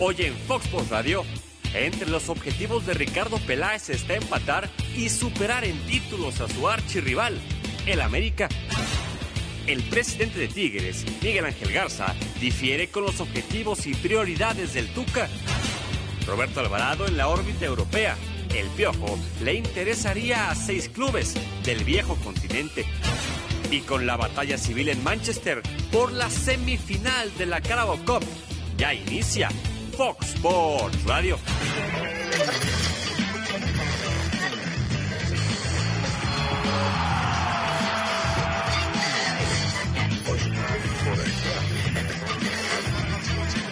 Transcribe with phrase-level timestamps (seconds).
[0.00, 1.24] Hoy en Fox Sports Radio,
[1.74, 7.36] entre los objetivos de Ricardo Peláez está empatar y superar en títulos a su archirrival,
[7.84, 8.48] el América.
[9.66, 15.28] El presidente de Tigres, Miguel Ángel Garza, difiere con los objetivos y prioridades del Tuca.
[16.28, 18.16] Roberto Alvarado en la órbita europea.
[18.54, 21.34] El Piojo le interesaría a seis clubes
[21.64, 22.86] del viejo continente.
[23.72, 25.60] Y con la batalla civil en Manchester
[25.90, 28.24] por la semifinal de la Carabao Cup,
[28.76, 29.50] ya inicia
[29.98, 31.36] Fox Sports Radio.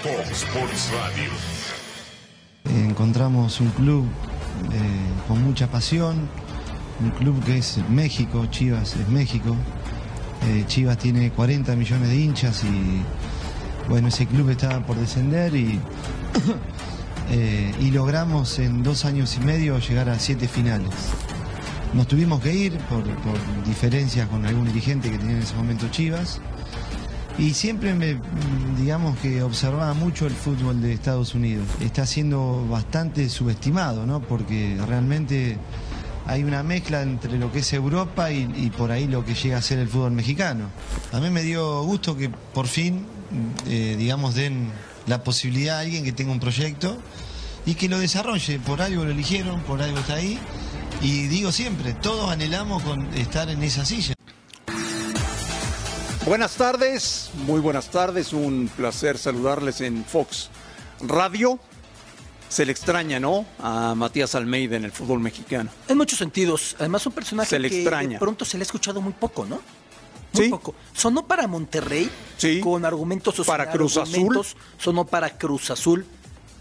[0.03, 1.31] Fox Sports Radio.
[2.65, 4.05] Encontramos un club
[4.73, 4.79] eh,
[5.29, 6.29] con mucha pasión,
[7.05, 9.55] un club que es México, Chivas es México.
[10.49, 13.05] Eh, Chivas tiene 40 millones de hinchas y
[13.89, 15.81] bueno, ese club estaba por descender y,
[17.31, 20.91] eh, y logramos en dos años y medio llegar a siete finales.
[21.95, 23.05] Nos tuvimos que ir por,
[23.65, 26.41] diferencias con algún dirigente que tenía en ese momento Chivas.
[27.39, 28.19] Y siempre me,
[28.79, 31.67] digamos que observaba mucho el fútbol de Estados Unidos.
[31.81, 34.21] Está siendo bastante subestimado, ¿no?
[34.21, 35.59] Porque realmente
[36.27, 39.59] hay una mezcla entre lo que es Europa y, y por ahí lo que llega
[39.59, 40.65] a ser el fútbol mexicano.
[41.13, 43.07] A mí me dio gusto que por fin,
[43.67, 44.71] eh, digamos, den
[45.07, 46.97] la posibilidad a alguien que tenga un proyecto
[47.65, 48.59] y que lo desarrolle.
[48.59, 50.39] Por algo lo eligieron, por algo está ahí.
[51.03, 54.15] Y digo siempre, todos anhelamos con estar en esa silla.
[56.25, 60.49] Buenas tardes, muy buenas tardes, un placer saludarles en Fox
[61.01, 61.61] Radio.
[62.49, 63.45] Se le extraña, ¿no?
[63.61, 65.71] A Matías Almeida en el fútbol mexicano.
[65.89, 66.77] En muchos sentidos.
[66.79, 68.15] Además, un personaje Se le que extraña.
[68.15, 69.61] de pronto se le ha escuchado muy poco, ¿no?
[70.37, 70.51] Muy Sí.
[70.51, 70.75] poco.
[70.95, 72.61] Sonó para Monterrey Sí.
[72.61, 74.15] con argumentos Para Cruz Azul.
[74.15, 74.57] argumentos.
[74.79, 76.07] Sonó para Cruz Azul,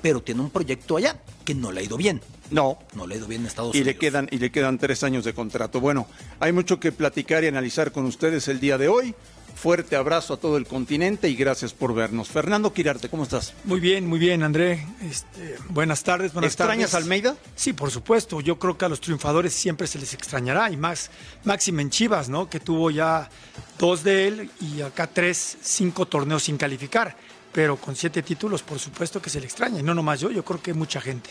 [0.02, 2.22] pero tiene un proyecto allá que no le ha ido bien.
[2.52, 2.78] No.
[2.94, 3.94] No le ha ido bien en Estados Y Unidos.
[3.96, 5.80] le, quedan, y le quedan tres años de contrato.
[5.82, 6.08] Bueno,
[6.40, 9.16] hay mucho que platicar y analizar con ustedes el día de hoy.
[9.56, 12.28] Fuerte abrazo a todo el continente y gracias por vernos.
[12.28, 13.54] Fernando Quirarte, ¿cómo estás?
[13.64, 14.86] Muy bien, muy bien, André.
[15.10, 17.04] Este, buenas tardes, buenas ¿Extrañas tardes.
[17.06, 17.36] Almeida?
[17.56, 18.42] Sí, por supuesto.
[18.42, 20.70] Yo creo que a los triunfadores siempre se les extrañará.
[20.72, 21.10] Y más,
[21.46, 22.50] Máximo en Chivas, ¿no?
[22.50, 23.30] Que tuvo ya
[23.78, 27.16] dos de él y acá tres, cinco torneos sin calificar.
[27.52, 29.80] Pero con siete títulos, por supuesto que se le extraña.
[29.80, 31.30] Y no nomás yo, yo creo que mucha gente.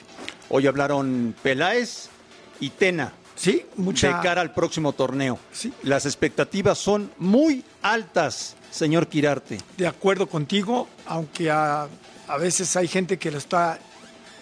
[0.48, 2.08] Hoy hablaron Peláez
[2.60, 3.12] y Tena.
[3.36, 4.16] Sí, mucha.
[4.16, 5.38] de cara al próximo torneo.
[5.52, 5.72] Sí.
[5.82, 9.58] Las expectativas son muy altas, señor Quirarte.
[9.76, 11.88] de acuerdo contigo, aunque a,
[12.28, 13.78] a veces hay gente que lo está,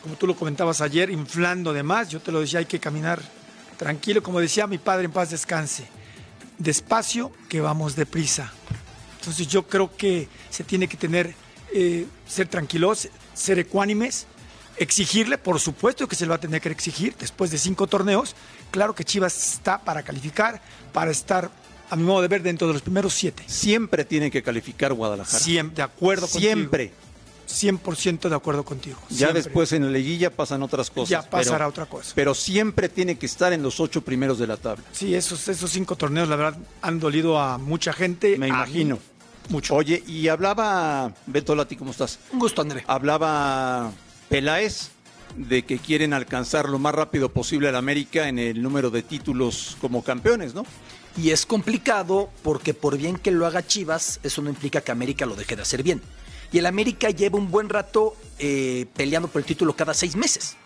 [0.02, 2.10] como tú lo comentabas ayer, inflando de más.
[2.10, 3.20] Yo te lo decía, hay que caminar
[3.78, 5.88] tranquilo, como decía mi padre en paz descanse,
[6.58, 8.52] despacio que vamos deprisa.
[9.18, 11.34] Entonces yo creo que se tiene que tener,
[11.72, 14.26] eh, ser tranquilos, ser ecuánimes,
[14.76, 18.34] exigirle, por supuesto que se le va a tener que exigir después de cinco torneos.
[18.70, 20.60] Claro que Chivas está para calificar,
[20.92, 21.50] para estar,
[21.90, 23.44] a mi modo de ver, dentro de los primeros siete.
[23.46, 25.38] Siempre tiene que calificar Guadalajara.
[25.38, 26.70] Siempre, de acuerdo contigo.
[27.46, 27.94] Siempre.
[27.94, 28.98] 100% de acuerdo contigo.
[29.10, 29.42] Ya siempre.
[29.42, 31.08] después en la liguilla pasan otras cosas.
[31.08, 32.12] Ya pasará pero- otra cosa.
[32.14, 34.84] Pero siempre tiene que estar en los ocho primeros de la tabla.
[34.92, 38.36] Sí, esos, esos cinco torneos, la verdad, han dolido a mucha gente.
[38.38, 38.98] Me imagino.
[39.48, 39.74] mucho.
[39.74, 42.18] Oye, y hablaba, Beto Lati, ¿cómo estás?
[42.32, 42.84] Un gusto, André.
[42.86, 43.90] Hablaba
[44.28, 44.90] Peláez
[45.36, 49.76] de que quieren alcanzar lo más rápido posible al América en el número de títulos
[49.80, 50.64] como campeones, ¿no?
[51.16, 55.26] Y es complicado porque por bien que lo haga Chivas, eso no implica que América
[55.26, 56.00] lo deje de hacer bien.
[56.52, 60.56] Y el América lleva un buen rato eh, peleando por el título cada seis meses,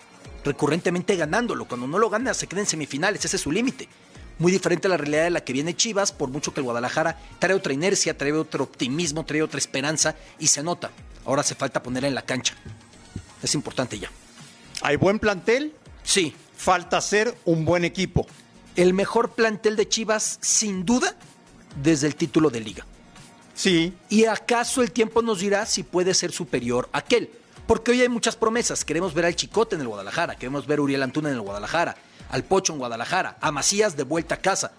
[0.44, 1.66] recurrentemente ganándolo.
[1.66, 3.88] Cuando no lo gana se queda en semifinales, ese es su límite.
[4.38, 7.18] Muy diferente a la realidad de la que viene Chivas, por mucho que el Guadalajara
[7.38, 10.90] trae otra inercia, trae otro optimismo, trae otra esperanza y se nota.
[11.24, 12.54] Ahora hace falta ponerla en la cancha.
[13.42, 14.10] Es importante ya.
[14.82, 18.26] Hay buen plantel, Sí, falta ser un buen equipo.
[18.76, 21.16] el mejor plantel de Chivas, sin duda,
[21.82, 22.86] desde el título de liga.
[23.56, 27.30] Sí, ¿Y acaso el tiempo nos dirá si puede ser superior a aquel?
[27.66, 28.84] Porque hoy hay muchas promesas.
[28.84, 31.96] Queremos ver al Chicote en el Guadalajara, queremos ver a Uriel Antuna en el Guadalajara,
[32.30, 34.72] al Pocho en Guadalajara, a Macías de vuelta a casa.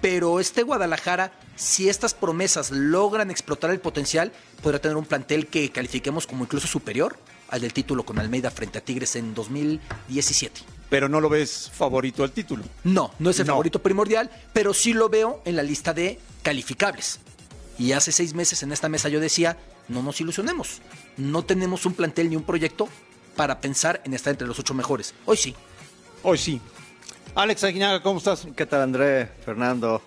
[0.00, 4.32] Pero este Guadalajara, si estas promesas logran explotar el potencial,
[4.62, 7.16] podrá tener un plantel que califiquemos como incluso superior
[7.48, 10.60] al del título con Almeida frente a Tigres en 2017.
[10.88, 12.62] pero no lo ves favorito al título.
[12.84, 13.54] No, no es el No.
[13.54, 17.18] favorito primordial, pero sí lo veo en la lista de calificables.
[17.78, 19.56] Y hace seis meses en esta mesa yo decía,
[19.88, 20.80] no nos ilusionemos,
[21.16, 22.88] no tenemos un plantel ni un proyecto
[23.36, 25.14] para pensar en estar entre los ocho mejores.
[25.26, 25.54] Hoy sí.
[26.22, 26.60] Hoy sí.
[27.34, 28.46] Alex Aguinaga, ¿cómo estás?
[28.56, 30.00] ¿Qué tal André, Fernando,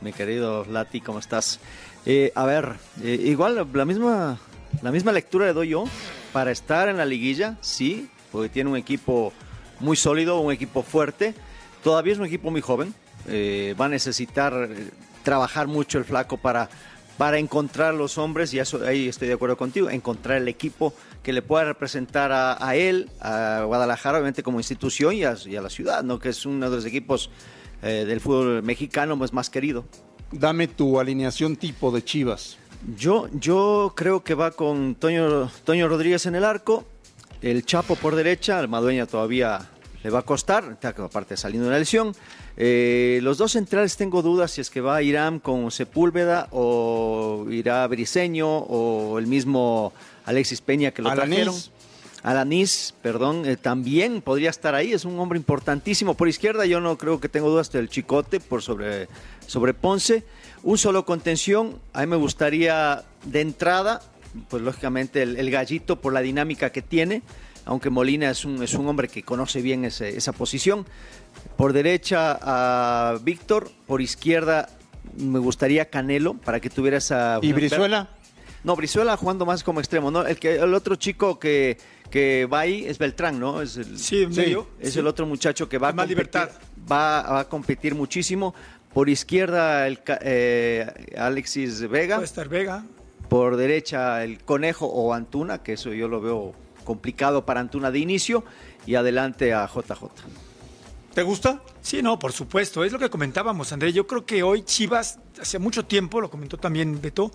[0.00, 1.60] mi querido Lati, cómo estás?
[2.06, 4.40] Eh, a ver, eh, igual la misma,
[4.80, 5.84] la misma lectura le doy yo.
[6.32, 9.32] para estar en la liguilla, sí, porque tiene un equipo
[9.80, 11.34] muy sólido, un equipo fuerte.
[11.82, 12.94] Todavía es un equipo muy joven.
[13.26, 14.90] eh, va a necesitar eh,
[15.22, 16.70] trabajar mucho el flaco para,
[17.20, 21.34] para encontrar los hombres, y eso ahí estoy de acuerdo contigo, encontrar el equipo que
[21.34, 25.60] le pueda representar a, a él, a Guadalajara, obviamente como institución y a, y a
[25.60, 26.18] la ciudad, ¿no?
[26.18, 27.28] que es uno de los equipos
[27.82, 29.84] eh, del fútbol mexicano más, más querido.
[30.32, 32.56] Dame tu alineación tipo de Chivas.
[32.96, 36.86] Yo, yo creo que va con Toño, Toño Rodríguez en el arco,
[37.42, 39.68] el Chapo por derecha, el Madueña todavía
[40.02, 42.14] le va a costar, aparte saliendo de una lesión.
[42.56, 47.86] Eh, los dos centrales tengo dudas si es que va Irán con Sepúlveda o irá
[47.86, 49.92] Briseño o el mismo
[50.24, 51.54] Alexis Peña que lo trajeron.
[52.22, 56.14] Alanis, perdón, eh, también podría estar ahí, es un hombre importantísimo.
[56.14, 59.08] Por izquierda yo no creo que tengo dudas del Chicote por sobre,
[59.46, 60.24] sobre Ponce.
[60.62, 64.02] Un solo contención, a mí me gustaría de entrada,
[64.48, 67.22] pues lógicamente el, el gallito por la dinámica que tiene,
[67.70, 70.84] aunque Molina es un, es un hombre que conoce bien ese- esa posición.
[71.56, 74.68] Por derecha a Víctor, por izquierda
[75.16, 77.38] me gustaría Canelo para que tuviera esa...
[77.42, 78.08] ¿Y Brizuela?
[78.64, 80.26] No, Brizuela jugando más como extremo, ¿no?
[80.26, 81.78] El, que, el otro chico que,
[82.10, 83.62] que va ahí es Beltrán, ¿no?
[83.62, 84.98] Es el, Sí, en medio, Es sí.
[84.98, 86.50] el otro muchacho que va a, Más competir, libertad.
[86.90, 88.52] va, va a competir muchísimo.
[88.92, 90.86] Por izquierda, el, eh,
[91.16, 92.16] Alexis Vega.
[92.16, 92.84] Puede estar Vega.
[93.28, 96.52] Por derecha, el Conejo o Antuna, que eso yo lo veo
[96.94, 98.42] complicado para Antuna de inicio.
[98.84, 100.08] Y adelante a JJ.
[101.14, 101.62] ¿Te gusta?
[101.82, 102.82] Sí, no, por supuesto.
[102.84, 103.92] Es lo que comentábamos, André.
[103.92, 107.30] Yo creo que hoy Chivas, hace mucho tiempo, lo comentó también Beto,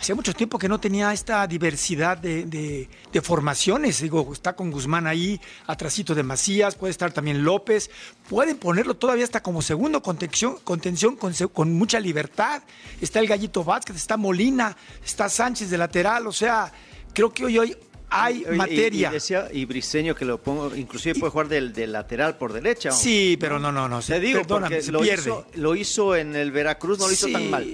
[0.00, 4.00] hacía mucho tiempo que no tenía esta diversidad de, de- de formaciones.
[4.00, 7.90] Digo, está con Guzmán ahí, atrasito de Macías, puede estar también López.
[8.28, 12.62] Pueden ponerlo todavía hasta como segundo contención, contención con, con mucha libertad.
[13.00, 16.26] Está el Gallito Vázquez, está Molina, está Sánchez de lateral.
[16.28, 16.72] O sea,
[17.12, 17.76] creo que hoy, hoy
[18.10, 19.08] hay Y- materia.
[19.10, 22.90] Y, decía, y Briseño que lo pongo, inclusive puede jugar del, del lateral por derecha.
[22.92, 24.00] Sí, pero no, no, no.
[24.00, 25.22] Te digo, perdóname, porque se lo pierde.
[25.22, 27.32] hizo, lo hizo en el Veracruz, no lo hizo Sí.
[27.32, 27.66] tan mal.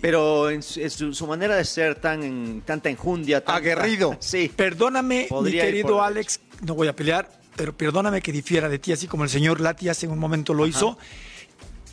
[0.00, 4.16] Pero en su, en su- su manera de ser tan en- tanta enjundia, tanta- Aguerrido.
[4.20, 4.50] Sí.
[4.54, 8.92] Perdóname, Podría mi querido Alex, no voy a pelear, pero perdóname que difiera de ti,
[8.92, 10.96] así como el señor Lati hace un momento lo hizo.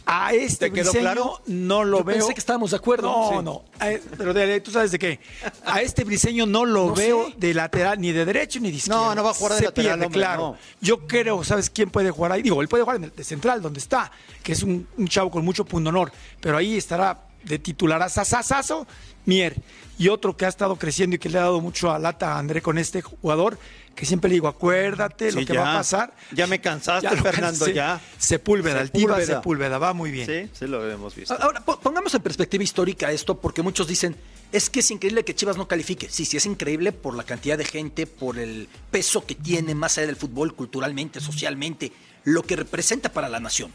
[0.07, 1.41] A este ¿Te quedó Briseño claro?
[1.47, 2.17] no lo Yo veo.
[2.19, 3.07] pensé que estábamos de acuerdo.
[3.11, 3.43] No, Sí.
[3.43, 3.63] no.
[3.87, 5.19] Eh, pero de- tú sabes de qué.
[5.65, 7.33] A este Briseño no lo No veo sé.
[7.37, 9.15] de lateral, ni de derecho ni de izquierda.
[9.15, 10.41] no va a jugar de Se lateral, pierde, hombre, claro.
[10.51, 10.57] no.
[10.79, 12.43] Yo creo, ¿sabes quién puede jugar ahí?
[12.43, 14.11] Digo, él puede jugar en el de central, donde está,
[14.43, 16.11] que es un, un chavo con mucho punto honor.
[16.39, 18.85] Pero ahí estará de titular a Sasasazo,
[19.25, 19.55] Mier.
[19.97, 22.37] Y otro que ha estado creciendo y que le ha dado mucho a lata a
[22.39, 23.57] André con este jugador,
[23.95, 25.61] que siempre le digo, acuérdate lo que ya.
[25.61, 26.13] va a pasar.
[26.33, 27.73] Ya me cansaste, lo Fernando, cansé.
[27.73, 28.01] ya.
[28.17, 29.37] Sepúlveda, el Tiva Sepúlveda.
[29.37, 30.25] Sepúlveda, va muy bien.
[30.27, 31.33] Sí, sí lo hemos visto.
[31.41, 34.17] Ahora, po- pongamos en perspectiva histórica esto, porque muchos dicen,
[34.51, 36.09] es que es increíble que Chivas no califique.
[36.09, 39.97] Sí, sí, es increíble por la cantidad de gente, por el peso que tiene más
[39.97, 41.93] allá del fútbol, culturalmente, socialmente,
[42.25, 43.71] lo que representa para la nación.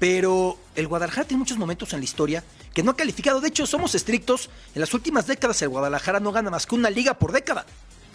[0.00, 2.42] Pero el Guadalajara tiene muchos momentos en la historia
[2.74, 3.40] que no ha calificado.
[3.40, 4.50] De hecho, somos estrictos.
[4.74, 7.66] En las últimas décadas el Guadalajara no gana más que una liga por década.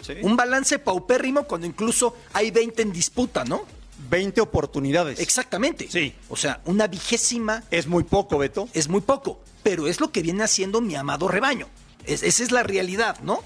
[0.02, 0.14] Sí.
[0.22, 3.62] Un balance paupérrimo cuando incluso hay 20 en disputa, ¿no?
[4.10, 5.20] 20 oportunidades.
[5.20, 5.88] Exactamente.
[5.90, 6.12] Sí.
[6.28, 8.68] O sea, una vigésima Es muy poco, Beto.
[8.74, 11.66] es muy poco, pero es lo que viene haciendo mi amado rebaño.
[12.04, 13.42] Es- esa es la realidad, ¿no?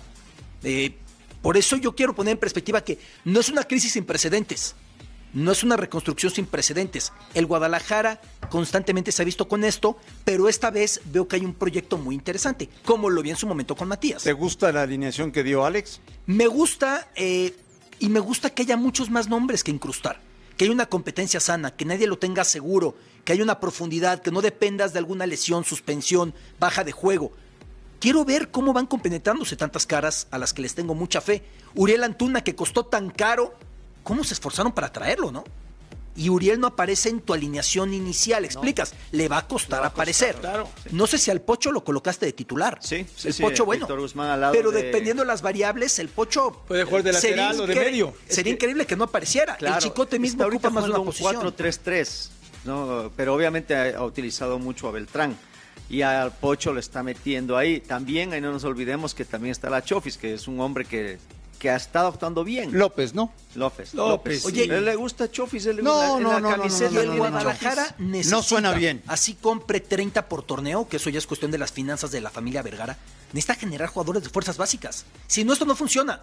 [0.65, 0.97] Eh,
[1.41, 4.75] por eso yo quiero poner en perspectiva que no es una crisis sin precedentes,
[5.33, 7.13] no es una reconstrucción sin precedentes.
[7.35, 11.55] El Guadalajara constantemente se ha visto con esto, pero esta vez veo que hay un
[11.55, 14.23] proyecto muy interesante, como lo vi en su momento con Matías.
[14.23, 16.01] ¿Te gusta la alineación que dio Alex?
[16.27, 17.55] Me gusta eh,
[17.99, 20.21] y me gusta que haya muchos más nombres que incrustar,
[20.57, 24.31] que haya una competencia sana, que nadie lo tenga seguro, que haya una profundidad, que
[24.31, 27.33] no dependas de alguna lesión, suspensión, baja de juego.
[28.01, 31.43] Quiero ver cómo van compenetrándose tantas caras a las que les tengo mucha fe.
[31.75, 33.55] Uriel Antuna, que costó tan caro,
[34.03, 35.45] ¿cómo se esforzaron para traerlo, no?
[36.17, 40.35] Y Uriel no aparece en tu alineación inicial, explicas, le va a costar aparecer.
[40.37, 40.69] claro.
[40.91, 42.79] No sé si al Pocho lo colocaste de titular.
[42.83, 43.87] Sí, sí, el sí, Pocho, bueno.
[43.87, 47.13] Víctor Guzmán al lado pero de- dependiendo de las variables, el Pocho Puede jugar de
[47.15, 48.15] sería lateral o de medio.
[48.29, 49.57] Sería increíble que no apareciera.
[49.61, 51.37] el Chicote mismo ahorita ocupa más de una un posición.
[51.37, 52.29] 4-3-3,
[52.65, 53.13] ¿no?
[53.17, 55.37] pero obviamente ha, ha utilizado mucho a Beltrán
[55.89, 57.81] y al Pocho lo está metiendo ahí.
[57.81, 61.19] También, ahí no nos olvidemos que también está la Chofis, que es un hombre que,
[61.61, 62.77] que ha estado actuando bien.
[62.77, 63.33] López, ¿no?
[63.55, 63.95] López.
[63.95, 64.71] López, Oye, sí.
[64.71, 65.67] ¿a él le gusta Chofis?
[65.67, 67.25] ¿A él le No, gusta- no, la no, no, camiseta no, el no, de no,
[67.25, 67.31] no.
[67.31, 69.03] Guadalajara necesita, No suena bien.
[69.07, 72.31] Así compre 30 por torneo, que eso ya es cuestión de las finanzas de la
[72.31, 72.97] familia Vergara.
[73.35, 75.05] Necesita generar jugadores de fuerzas básicas.
[75.27, 76.23] Si no, esto no funciona.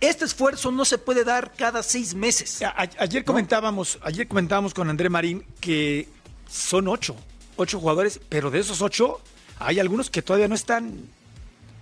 [0.00, 2.62] Este esfuerzo no se puede dar cada seis meses.
[2.62, 6.08] A- a- ayer comentábamos, ayer comentábamos con André Marín que
[6.48, 7.16] son ocho,
[7.56, 9.20] ocho jugadores, pero de esos ocho
[9.58, 11.00] hay algunos que todavía no están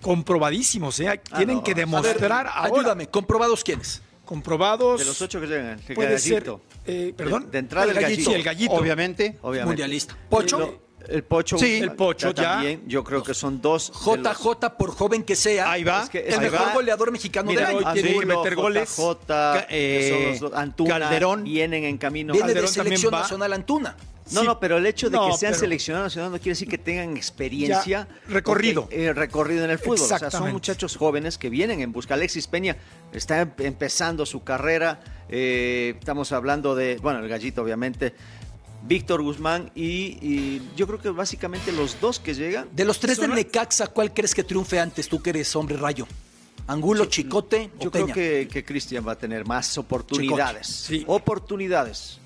[0.05, 1.19] comprobadísimos, ¿eh?
[1.35, 1.65] Tienen no.
[1.65, 2.63] que A ver, demostrar ahora.
[2.65, 4.03] Ayúdame, ¿comprobados quiénes?
[4.27, 5.01] Comprobados.
[5.01, 6.35] De los ocho que llegan, el Puede ser.
[6.45, 6.61] gallito.
[6.87, 7.47] eh, perdón.
[7.47, 8.31] De- de entrada el gallito.
[8.31, 8.75] Sí, el gallito.
[8.75, 9.39] Obviamente.
[9.41, 9.67] Obviamente.
[9.67, 10.17] Mundialista.
[10.29, 10.83] Pocho.
[11.09, 11.59] No, el Pocho.
[11.59, 12.43] Sí, el Pocho, ya.
[12.55, 13.93] También, yo creo que son dos.
[13.93, 16.03] de los- JJ, por joven que sea, Ahí va.
[16.05, 16.73] Es que- el ahí mejor va.
[16.75, 17.93] goleador mexicano Mira, del hoy año.
[17.95, 18.97] tiene que meter goles.
[18.97, 20.39] JJ, eh.
[20.55, 21.45] Antuna, Calderón.
[21.45, 22.33] vienen en camino.
[22.33, 23.97] Viene de Calderón también selección nacional Antuna.
[24.31, 24.47] No, Sí.
[24.47, 26.79] no, pero el hecho de No, que sean pero- seleccionados nacional no quiere decir que
[26.79, 27.85] tengan experiencia.
[27.85, 28.89] Ya, recorrido.
[28.91, 30.01] eh, recorrido en el fútbol.
[30.01, 32.15] O sea, son muchachos jóvenes que vienen en busca.
[32.15, 32.75] Alexis Peña
[33.13, 35.01] está em- empezando su carrera.
[35.29, 38.15] eh, estamos hablando de, bueno, el gallito obviamente.
[38.87, 42.69] Víctor Guzmán y, y yo creo que básicamente los dos que llegan.
[42.73, 45.09] De los tres Son- del Necaxa, ¿cuál crees que triunfe antes?
[45.09, 46.07] Tú que eres hombre rayo.
[46.67, 48.15] Angulo, Chicote Yo o creo Peña.
[48.15, 50.67] que, que Cristian va a tener más oportunidades.
[50.67, 51.05] Sí.
[51.07, 52.19] Oportunidades.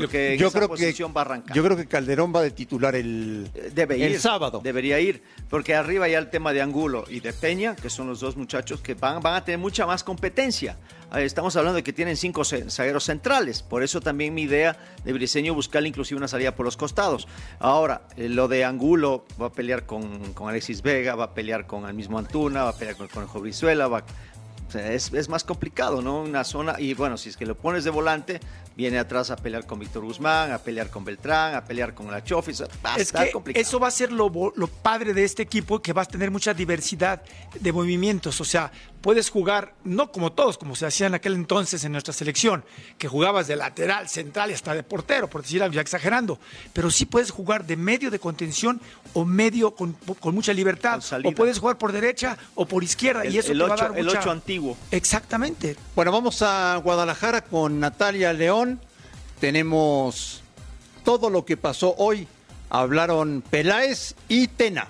[0.00, 1.54] Porque en yo esa creo que posición va a arrancar.
[1.56, 4.04] yo creo que Calderón va de titular el Eh, Debe ir.
[4.04, 4.60] el sábado.
[4.62, 5.22] Debería ir.
[5.48, 8.80] Porque arriba ya el tema de Angulo y de Peña, que son los dos muchachos
[8.80, 10.78] que van, van a tener mucha más competencia.
[11.14, 13.62] Eh, Estamos hablando de que tienen cinco zagueros centrales.
[13.62, 17.28] Por eso también mi idea de Briseño buscarle inclusive una salida por los costados.
[17.58, 21.66] Ahora, eh, lo de Angulo va a pelear con, con Alexis Vega, va a pelear
[21.66, 24.06] con el mismo Antuna, va a pelear con, con Jobrizuela, va sea,
[24.74, 26.22] es, es más complicado, ¿no?
[26.22, 28.40] Una zona, y bueno, si es que lo pones de volante,
[28.76, 32.22] viene atrás a pelear con Víctor Guzmán, a pelear con Beltrán, a pelear con la
[32.24, 32.62] Chofis.
[32.84, 33.62] Va a Es estar que complicado.
[33.62, 36.54] eso va a ser lo, lo padre de este equipo, que vas a tener mucha
[36.54, 37.22] diversidad
[37.58, 38.40] de movimientos.
[38.40, 38.70] O sea,
[39.02, 42.64] puedes jugar, no como todos, como se hacía en aquel entonces en nuestra selección,
[42.98, 46.38] que jugabas de lateral, central y hasta de portero, por decir algo, ya exagerando.
[46.72, 48.80] Pero sí puedes jugar de medio de contención
[49.12, 51.02] o medio con, con mucha libertad.
[51.08, 51.26] Con.
[51.26, 53.22] O puedes jugar por derecha o por izquierda.
[53.24, 54.76] El- y eso el te va a ocho- dar el mucha- ocho antiguo.
[54.90, 55.76] Exactamente.
[55.94, 58.80] Bueno, vamos a Guadalajara con Natalia León.
[59.40, 60.40] Tenemos
[61.04, 62.28] todo lo que pasó hoy.
[62.70, 64.86] Hablaron Peláez y Tena.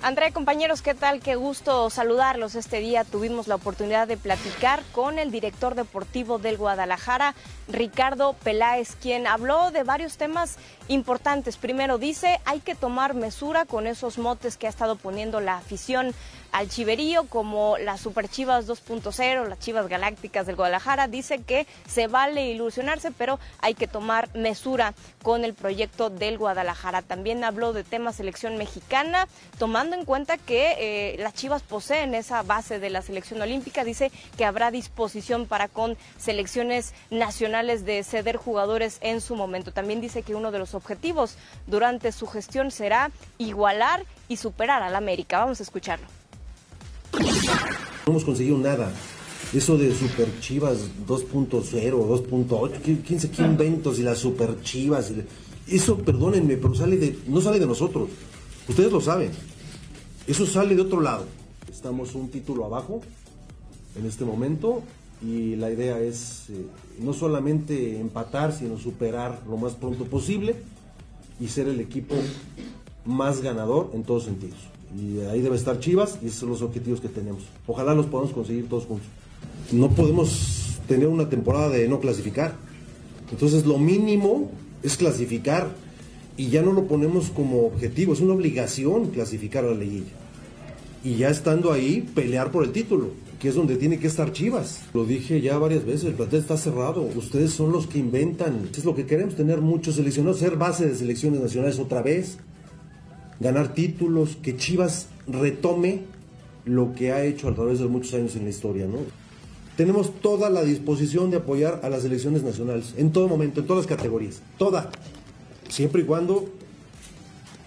[0.00, 1.18] André, compañeros, ¿qué tal?
[1.18, 2.54] Qué gusto saludarlos.
[2.54, 7.34] Este día tuvimos la oportunidad de platicar con el director deportivo del Guadalajara,
[7.66, 10.56] Ricardo Peláez, quien habló de varios temas
[10.88, 11.56] importantes.
[11.56, 16.14] Primero dice, hay que tomar mesura con esos motes que ha estado poniendo la afición
[16.52, 21.08] al chiverío, como las Super Chivas 2.0, las Chivas Galácticas del Guadalajara.
[21.08, 27.02] Dice que se vale ilusionarse, pero hay que tomar mesura con el proyecto del Guadalajara.
[27.02, 29.28] También habló de tema selección mexicana,
[29.58, 33.84] tomando en cuenta que eh, las Chivas poseen esa base de la selección olímpica.
[33.84, 39.72] Dice que habrá disposición para con selecciones nacionales de ceder jugadores en su momento.
[39.72, 44.96] También dice que uno de los objetivos durante su gestión será igualar y superar al
[44.96, 45.38] América.
[45.38, 46.06] Vamos a escucharlo.
[47.12, 48.90] No hemos conseguido nada.
[49.52, 55.12] Eso de Super Chivas 2.0, 2.8, ¿quién, quién se qué inventos y las Super Chivas?
[55.66, 58.10] Eso, perdónenme, pero sale de, no sale de nosotros.
[58.68, 59.30] Ustedes lo saben.
[60.26, 61.26] Eso sale de otro lado.
[61.70, 63.00] Estamos un título abajo
[63.98, 64.82] en este momento
[65.22, 66.66] y la idea es eh,
[67.00, 70.56] no solamente empatar, sino superar lo más pronto posible
[71.40, 72.14] y ser el equipo
[73.04, 74.58] más ganador en todos sentidos.
[74.96, 77.42] Y ahí debe estar Chivas y esos son los objetivos que tenemos.
[77.66, 79.08] Ojalá los podamos conseguir todos juntos.
[79.72, 82.54] No podemos tener una temporada de no clasificar.
[83.30, 84.50] Entonces lo mínimo
[84.82, 85.68] es clasificar
[86.36, 90.12] y ya no lo ponemos como objetivo, es una obligación clasificar a la liguilla.
[91.04, 94.80] Y ya estando ahí, pelear por el título, que es donde tiene que estar Chivas.
[94.92, 98.68] Lo dije ya varias veces, el plantel está cerrado, ustedes son los que inventan.
[98.76, 102.38] Es lo que queremos, tener muchos seleccionados, ser base de selecciones nacionales otra vez,
[103.38, 106.02] ganar títulos, que Chivas retome
[106.64, 108.98] lo que ha hecho a través de muchos años en la historia, ¿no?
[109.76, 113.86] Tenemos toda la disposición de apoyar a las selecciones nacionales, en todo momento, en todas
[113.86, 114.90] las categorías, toda,
[115.68, 116.46] siempre y cuando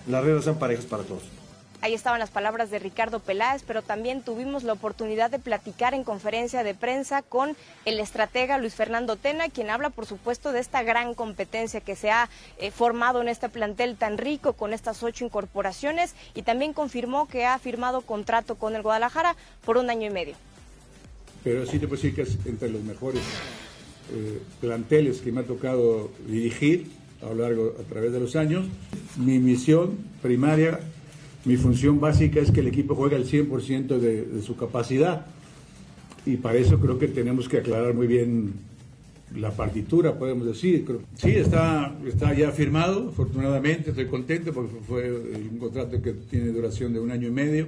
[0.10, 1.41] las reglas sean parejas para todos.
[1.82, 6.04] Ahí estaban las palabras de Ricardo Peláez, pero también tuvimos la oportunidad de platicar en
[6.04, 10.84] conferencia de prensa con el estratega Luis Fernando Tena, quien habla, por supuesto, de esta
[10.84, 15.26] gran competencia que se ha eh, formado en este plantel tan rico con estas ocho
[15.26, 19.36] incorporaciones y también confirmó que ha firmado contrato con el Guadalajara
[19.66, 20.36] por un año y medio.
[21.44, 23.24] pero sí te puedo decir que es entre los mejores
[24.14, 26.92] eh, planteles que me ha tocado dirigir
[27.24, 28.66] a lo largo, a través de los años.
[29.18, 30.80] Mi misión primaria,
[31.46, 35.26] mi función básica es que el equipo juegue al 100% de, de su capacidad
[36.26, 38.54] y para eso creo que tenemos que aclarar muy bien
[39.36, 40.86] la partitura, podemos decir.
[41.16, 46.94] Sí, está, está ya firmado, afortunadamente, estoy contento porque fue un contrato que tiene duración
[46.94, 47.68] de un año y medio.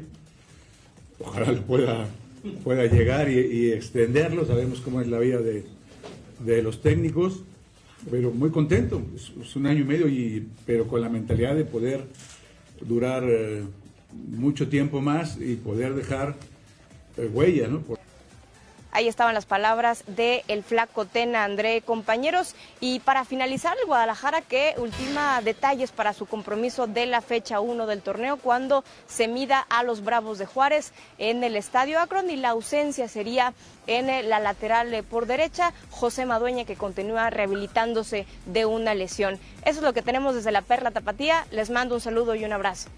[1.19, 2.07] Ojalá lo pueda,
[2.63, 5.63] pueda llegar y, y extenderlo, sabemos cómo es la vida de,
[6.45, 7.43] de los técnicos,
[8.11, 11.63] pero muy contento, es, es un año y medio, y, pero con la mentalidad de
[11.63, 12.05] poder
[12.87, 13.63] durar eh,
[14.29, 16.35] mucho tiempo más y poder dejar
[17.17, 17.79] eh, huella, ¿no?
[17.81, 18.02] Por-
[18.93, 22.55] Ahí estaban las palabras de el flaco Tena André, compañeros.
[22.79, 27.87] Y para finalizar, el Guadalajara que ultima detalles para su compromiso de la fecha 1
[27.87, 32.35] del torneo cuando se mida a los Bravos de Juárez en el Estadio Akron y
[32.35, 33.53] la ausencia sería
[33.87, 39.39] en la lateral eh, por derecha, José Madueña que continúa rehabilitándose de una lesión.
[39.65, 41.45] Eso es lo que tenemos desde la Perla Tapatía.
[41.51, 42.89] Les mando un saludo y un abrazo.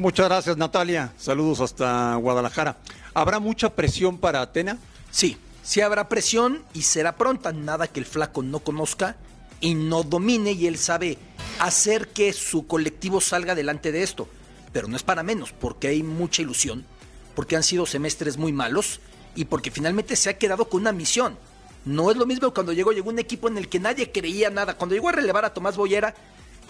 [0.00, 1.12] Muchas gracias, Natalia.
[1.18, 2.78] Saludos hasta Guadalajara.
[3.12, 4.78] ¿Habrá mucha presión para Atena?
[5.10, 7.52] Sí, sí habrá presión y será pronta.
[7.52, 9.16] Nada que el flaco no conozca
[9.60, 11.18] y no domine y él sabe
[11.58, 14.26] hacer que su colectivo salga delante de esto.
[14.72, 16.86] Pero no es para menos, porque hay mucha ilusión,
[17.34, 19.00] porque han sido semestres muy malos
[19.34, 21.36] y porque finalmente se ha quedado con una misión.
[21.84, 24.78] No es lo mismo cuando llegó, llegó un equipo en el que nadie creía nada.
[24.78, 26.14] Cuando llegó a relevar a Tomás Boyera,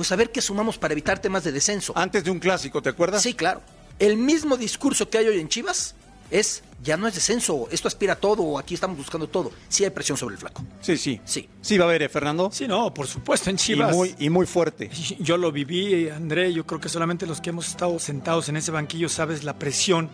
[0.01, 1.93] pues a ver qué sumamos para evitar temas de descenso.
[1.95, 3.21] Antes de un clásico, ¿te acuerdas?
[3.21, 3.61] Sí, claro.
[3.99, 5.95] El mismo discurso que hay hoy en Chivas
[6.31, 9.53] es, ya no es descenso, esto aspira a todo, aquí estamos buscando todo.
[9.69, 10.65] Sí hay presión sobre el flaco.
[10.81, 11.21] Sí, sí.
[11.27, 11.51] Sí.
[11.61, 12.49] Sí va a haber, ¿eh, Fernando?
[12.51, 13.95] Sí, no, por supuesto, en Y Chivas.
[13.95, 14.91] muy, y muy fuerte.
[15.19, 18.71] Yo lo viví, André, yo creo que solamente los que hemos estado sentados en ese
[18.71, 20.09] banquillo sabes la presión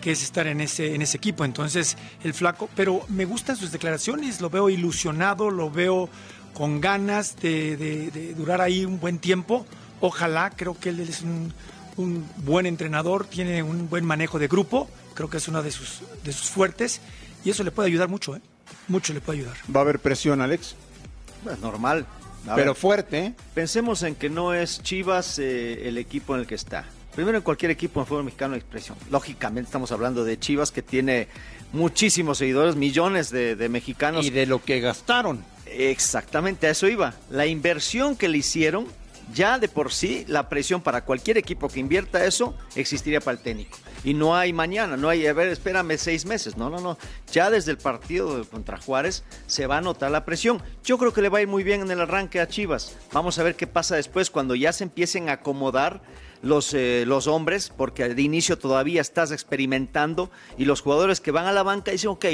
[0.00, 1.44] que es estar en ese, en ese equipo.
[1.44, 6.08] Entonces, el flaco, pero me gustan sus declaraciones, lo veo ilusionado, lo veo
[6.54, 9.66] con ganas de, de- de durar ahí un buen tiempo.
[10.00, 11.52] Ojalá, creo que él es un,
[11.96, 16.00] un buen entrenador, tiene un buen manejo de grupo, creo que es una de sus,
[16.24, 17.00] de sus fuertes
[17.44, 18.40] y eso le puede ayudar mucho, ¿eh?
[18.88, 19.56] Mucho le puede ayudar.
[19.74, 20.74] Va a haber presión, Alex.
[21.50, 22.06] Es normal.
[22.48, 23.34] A Pero ver, fuerte, ¿eh?
[23.54, 26.84] Pensemos en que no es Chivas eh, el equipo en el que está.
[27.14, 28.96] Primero, en cualquier equipo en fútbol mexicano de expresión.
[29.10, 31.28] Lógicamente, estamos hablando de Chivas, que tiene
[31.72, 34.26] muchísimos seguidores, millones de, de mexicanos.
[34.26, 35.44] Y de lo que gastaron.
[35.74, 37.14] Exactamente, a eso iba.
[37.30, 38.86] La inversión que le hicieron,
[39.32, 43.42] ya de por sí, la presión para cualquier equipo que invierta eso, existiría para el
[43.42, 43.78] técnico.
[44.04, 46.56] Y no hay mañana, no hay, a ver, espérame seis meses.
[46.56, 46.98] No, no, no.
[47.30, 50.60] Ya desde el partido contra Juárez se va a notar la presión.
[50.84, 52.96] Yo creo que le va a ir muy bien en el arranque a Chivas.
[53.12, 56.02] Vamos a ver qué pasa después cuando ya se empiecen a acomodar
[56.42, 61.46] los, eh, los hombres, porque de inicio todavía estás experimentando y los jugadores que van
[61.46, 62.24] a la banca dicen, ok,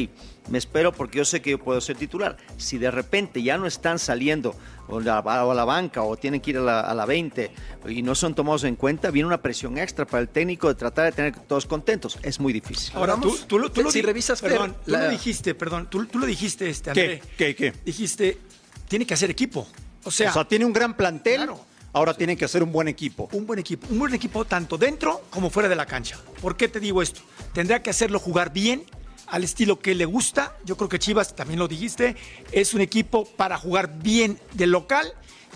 [0.49, 2.37] me espero porque yo sé que yo puedo ser titular.
[2.57, 4.55] Si de repente ya no están saliendo
[4.89, 7.51] o, la- o a la banca o tienen que ir a la, a la 20
[7.89, 11.05] y no son tomados en cuenta, viene una presión extra para el técnico de tratar
[11.05, 12.19] de tener todos contentos.
[12.23, 12.93] Es muy difícil.
[12.97, 16.07] Ahora, tú, lo- tú lo si revisas, Fer, perdón, tú la- lo dijiste, perdón, tú,
[16.07, 17.01] tú lo dijiste, este, ¿Qué?
[17.03, 17.23] André.
[17.37, 17.55] ¿Qué?
[17.55, 17.73] ¿Qué?
[17.85, 18.39] Dijiste,
[18.89, 19.69] tiene que hacer equipo.
[20.05, 21.37] O sea, o sea, tiene un gran plantel.
[21.37, 21.61] Claro.
[21.93, 23.29] Ahora tienen que hacer un buen equipo.
[23.33, 26.19] un buen equipo, un buen equipo tanto dentro como fuera de la cancha.
[26.41, 27.21] ¿Por qué te digo esto?
[27.53, 28.85] Tendrá que hacerlo jugar bien,
[29.27, 30.57] al estilo que le gusta.
[30.65, 32.17] Yo creo que Chivas, también lo dijiste,
[32.53, 35.13] es un equipo para jugar bien de local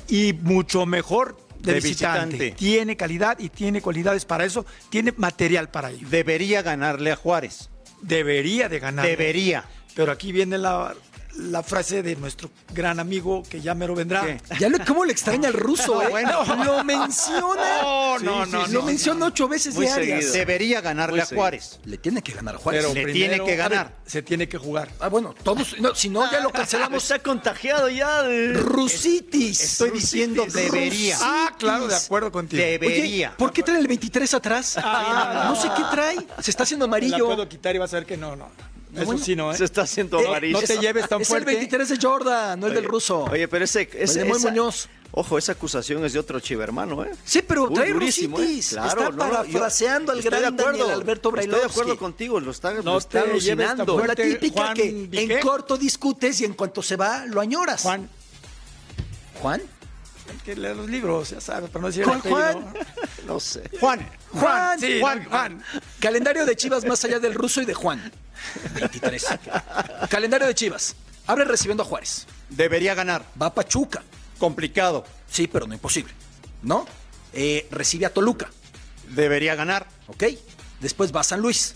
[0.09, 2.37] y mucho mejor de, De visitante.
[2.37, 2.59] visitante.
[2.59, 6.07] Tiene calidad y tiene cualidades para eso, tiene material para ello.
[6.11, 7.71] Debería ganarle a Juárez.
[8.01, 9.07] Debería de ganar.
[9.07, 9.65] Debería.
[9.95, 10.95] Pero aquí viene la,
[11.37, 14.23] la frase de nuestro gran amigo que ya mero vendrá.
[14.27, 14.39] ¿Qué?
[14.59, 16.09] Ya lo, ¿Cómo le extraña el ruso, eh?
[16.11, 16.45] Bueno.
[16.65, 17.63] Lo menciona.
[18.13, 18.87] No, Sí, no, sí, no, sí, lo no.
[18.87, 20.19] menciona ocho veces Muy diarias.
[20.21, 20.33] seguido.
[20.35, 21.41] Debería ganarle Muy a seguido.
[21.43, 21.81] Juárez.
[21.85, 22.83] Le tiene que ganar a Juárez.
[22.83, 23.95] Pero Le primero, tiene que ver, ganar.
[24.07, 24.91] se tiene que jugar.
[25.01, 25.81] Ah, bueno, todos.
[25.81, 27.03] No, si no, ya lo cancelamos.
[27.03, 28.23] Está contagiado ya.
[28.23, 29.61] de- Rusitis.
[29.63, 30.71] Estoy diciendo Rusitis.
[30.73, 31.17] debería.
[31.21, 32.63] Ah, claro, de acuerdo contigo.
[32.63, 33.29] Debería.
[33.31, 34.77] Oye, ¿por qué trae el 23 atrás?
[34.83, 36.17] Ah, no sé qué trae.
[36.43, 37.27] Se está haciendo Me la amarillo.
[37.27, 38.49] puedo quitar y vas a ver que no, no.
[38.95, 39.25] Eso bueno.
[39.25, 39.57] sí, no, ¿eh?
[39.57, 40.61] Se está haciendo Eh, amarillo.
[40.61, 41.51] no te lleves tan es fuerte.
[41.51, 43.25] el 23 de Jordan, no el del ruso.
[43.25, 44.89] Oye, pero ese, ese esa- Muñoz.
[45.15, 47.11] Ojo, esa acusación es de otro chivermano, ¿eh?
[47.23, 48.61] Sí, pero Uy, trae durísimo, ¿eh?
[48.71, 50.79] Claro, está no, no, yo parafraseando al gran de acuerdo.
[50.79, 51.81] Daniel Alberto Estoy de Brailovsky.
[51.81, 53.97] acuerdo contigo, lo está, No lo está alucinando.
[53.97, 57.83] Con la típica Juan que en corto discutes y en cuanto se va, lo añoras.
[57.83, 58.09] Juan,
[59.41, 59.61] ¿Juan?
[60.31, 62.63] el que lee los libros, ya sabes, para no decir Juan, el apellido.
[62.63, 62.75] Juan.
[63.27, 63.63] No sé.
[63.81, 64.09] Juan.
[64.33, 65.63] Juan, sí, Juan, Juan.
[66.01, 68.11] Calendario de Chivas más allá del ruso y de Juan.
[68.75, 69.27] 23.
[70.09, 70.95] Calendario de Chivas.
[71.27, 72.27] Abre recibiendo a Juárez.
[72.49, 73.25] Debería ganar.
[73.41, 74.03] Va a Pachuca.
[74.39, 75.05] Complicado.
[75.29, 76.13] Sí, pero no imposible.
[76.63, 76.87] ¿No?
[77.33, 78.51] Eh, recibe a Toluca.
[79.09, 79.87] Debería ganar.
[80.09, 80.25] ¿Ok?
[80.81, 81.75] Después va a San Luis.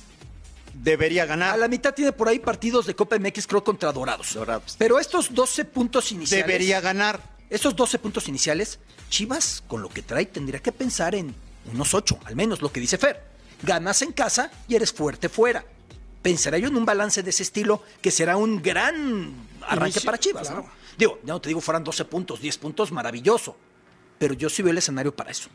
[0.75, 1.55] Debería ganar.
[1.55, 4.35] A la mitad tiene por ahí partidos de Copa MX, creo, contra Dorados.
[4.35, 4.75] Dorados.
[4.79, 6.47] Pero estos 12 puntos iniciales.
[6.47, 7.21] Debería ganar.
[7.49, 11.35] Estos 12 puntos iniciales, Chivas, con lo que trae, tendría que pensar en
[11.73, 13.23] unos 8, al menos lo que dice Fer.
[13.63, 15.65] Ganas en casa y eres fuerte fuera.
[16.27, 20.19] Pensaré yo en un balance de ese estilo que será un gran arranque Inicio, para
[20.19, 20.63] Chivas, claro.
[20.63, 20.71] ¿no?
[20.99, 23.57] Digo, ya no te digo fueran 12 puntos, 10 puntos, maravilloso.
[24.19, 25.49] Pero yo sí veo el escenario para eso.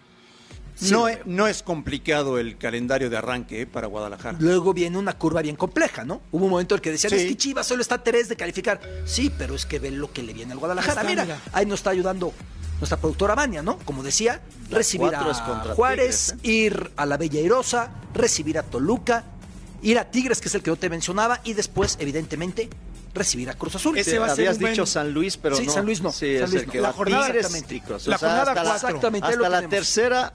[0.76, 1.24] Sí no, es, veo.
[1.28, 4.38] no es complicado el calendario de arranque eh, para Guadalajara.
[4.40, 6.22] Luego viene una curva bien compleja, ¿no?
[6.32, 7.18] Hubo un momento en el que decían, Sí.
[7.18, 8.80] es que Chivas solo está a tres de calificar.
[9.06, 11.02] Sí, pero es que ven lo que le viene al Guadalajara.
[11.02, 11.42] Está, mira, mira.
[11.52, 12.34] ahí nos está ayudando
[12.80, 13.78] nuestra productora Vania, ¿no?
[13.80, 15.22] Como decía, recibir a
[15.76, 16.48] Juárez, Tigres, ¿eh?
[16.50, 19.26] ir a la Bella Airosa, recibir a Toluca,
[19.82, 22.70] ir a Tigres, que es el que yo te mencionaba, y después, evidentemente,
[23.14, 23.98] recibir a Cruz Azul.
[23.98, 25.74] Ese va a ser Habías un buen- dicho San Luis, pero Sí, no.
[25.74, 26.72] San Luis no, Sí, San es Luis el no.
[26.74, 27.76] que La jornada- Tigres exactamente.
[27.76, 28.08] y Cruz.
[28.08, 28.88] La O sea, jornada hasta la- cuatro.
[28.88, 30.34] Exactamente, es Hasta la tercera.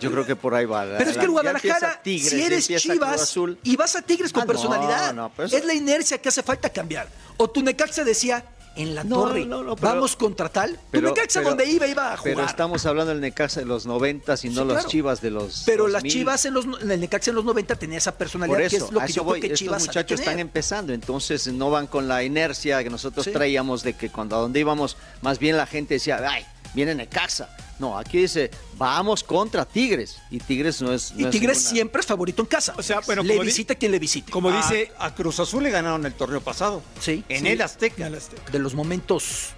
[0.00, 0.84] Yo creo que por ahí va.
[0.98, 3.58] Pero es que el Guadalajara, Tigres, si eres Chivas Azul.
[3.62, 6.68] y vas a Tigres con Ah, personalidad, no, eso- es la inercia que hace falta
[6.68, 7.08] cambiar.
[7.38, 8.44] O tu Necaxa decía,
[8.76, 10.78] en la No, torre, no, no, pero- vamos contra tal.
[10.90, 12.34] Pero- tu Necaxa pero- donde iba, iba a jugar.
[12.36, 14.86] Pero estamos hablando del Necaxa de los 90 y no Sí.
[14.88, 16.12] Chivas de los Pero las 2000.
[16.12, 18.84] Chivas en, los, en el Necaxa en los 90 tenía esa personalidad Por eso, que
[18.84, 19.40] es lo que yo voy.
[19.40, 23.24] creo que Estos Chivas muchachos están empezando, entonces no van con la inercia que nosotros
[23.24, 23.32] Sí.
[23.32, 26.44] traíamos de que cuando a donde íbamos, más bien la gente decía, ay,
[26.76, 27.48] viene Necaxa.
[27.80, 30.18] No, aquí dice, vamos contra Tigres.
[30.30, 31.12] Y Tigres no es.
[31.16, 32.74] Y es Tigres ninguna- siempre es favorito en casa.
[32.78, 34.30] O sea, bueno, le visite quien le visite.
[34.30, 36.82] Como A- dice a Cruz Azul le ganaron el torneo pasado.
[37.00, 37.48] Sí, En sí.
[37.48, 38.08] el Azteca.
[38.08, 39.48] de los momentos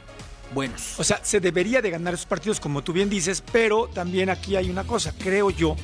[0.54, 0.98] buenos.
[0.98, 4.57] O sea, se debería de ganar esos partidos, como tú bien dices, pero también aquí
[4.57, 5.76] hay una cosa, creo yo,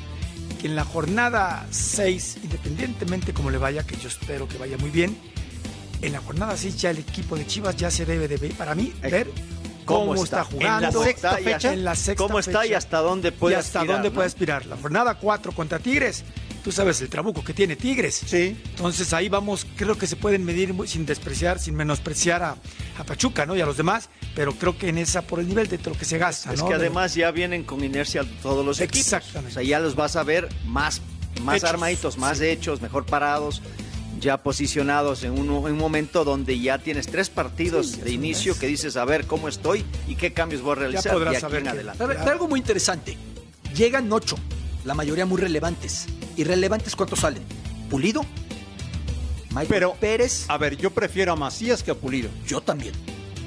[0.60, 4.88] que en la jornada 6, independientemente como le vaya, que yo espero que vaya muy
[4.90, 5.18] bien,
[6.00, 8.74] en la jornada 6 ya el equipo de Chivas ya se debe de ver, para
[8.74, 9.30] mí, ver
[9.84, 10.92] cómo, está, jugando.
[10.92, 12.78] ¿Cómo está y hasta- en la sexta ¿Cómo está y fecha.
[12.78, 14.14] hasta dónde puede y hasta aspirar, dónde no?
[14.14, 14.66] puede aspirar.
[14.66, 16.24] La jornada 4 contra Tigres,
[16.62, 18.14] tú sabes el trabuco que tiene Tigres.
[18.26, 18.56] Sí.
[18.70, 22.56] Entonces ahí vamos, creo que se pueden medir sin despreciar, sin menospreciar a,
[22.98, 23.54] a Pachuca, ¿no?
[23.56, 26.04] Y a los demás, pero creo que en esa, por el nivel de lo que
[26.04, 26.66] se gasta, Es ¿no?
[26.66, 29.00] que De- además ya vienen con inercia todos los equipos.
[29.12, 29.50] Exactamente.
[29.50, 31.00] O sea, ya los vas a ver más,
[31.42, 32.46] más Hechos, armaditos, más sí.
[32.46, 33.60] hechos, mejor parados,
[34.24, 38.58] ya posicionados en un, en un momento donde ya tienes tres partidos Sí, de inicio
[38.58, 41.40] que dices a ver cómo estoy y qué cambios voy a realizar podrás de aquí
[41.42, 42.02] saber en adelante.
[42.28, 43.16] Algo muy interesante.
[43.76, 44.36] Llegan ocho,
[44.84, 46.06] la mayoría muy relevantes.
[46.36, 47.42] ¿Irrelevantes cuántos salen?
[47.90, 48.22] Pulido,
[49.50, 52.28] Michael Pero- Pérez, A ver, yo prefiero a Macías que a Pulido.
[52.46, 52.92] yo también.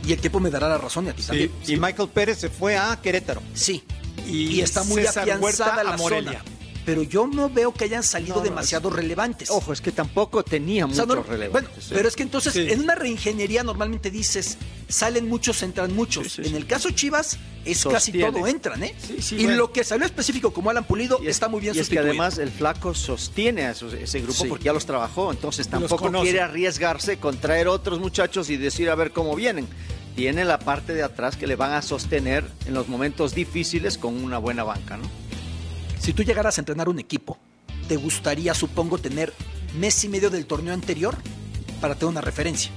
[0.06, 1.52] Y el tiempo me dará la razón y a ti Sí, también.
[1.68, 3.42] y Michael Pérez se fue a Querétaro.
[3.54, 3.84] Sí.
[4.26, 6.40] Y Y, está muy César afianzada Huerta la a Morelia.
[6.44, 6.57] zona.
[6.88, 9.52] Pero yo no veo que hayan salido No, no, demasiado relevantes.
[9.52, 11.52] Ojo, es que tampoco tenía O sea, mucho no- relevo.
[11.52, 12.66] Bueno, pero es que entonces Sí.
[12.70, 16.28] en una reingeniería normalmente dices, salen muchos, entran muchos.
[16.28, 16.56] Sí, sí, en sí.
[16.56, 18.24] el caso Chivas es Sostiene.
[18.26, 18.96] casi todo entran, ¿eh?
[19.06, 19.58] Sí, sí, y bueno.
[19.58, 21.96] lo que salió específico como Alan Pulido Y es- está muy bien y es que
[21.98, 22.10] sustituido.
[22.24, 24.48] además el flaco sostiene a esos- ese grupo Sí.
[24.48, 28.96] porque ya los trabajó, entonces tampoco quiere arriesgarse con traer otros muchachos y decir a
[28.96, 29.68] ver cómo vienen.
[30.16, 34.16] Tiene la parte de atrás que le van a sostener en los momentos difíciles con
[34.24, 35.04] una buena banca, ¿no?
[36.00, 37.38] Si tú llegaras a entrenar un equipo,
[37.88, 39.34] ¿te gustaría, supongo, tener
[39.78, 41.16] mes y medio del torneo anterior
[41.82, 42.72] para tener una referencia?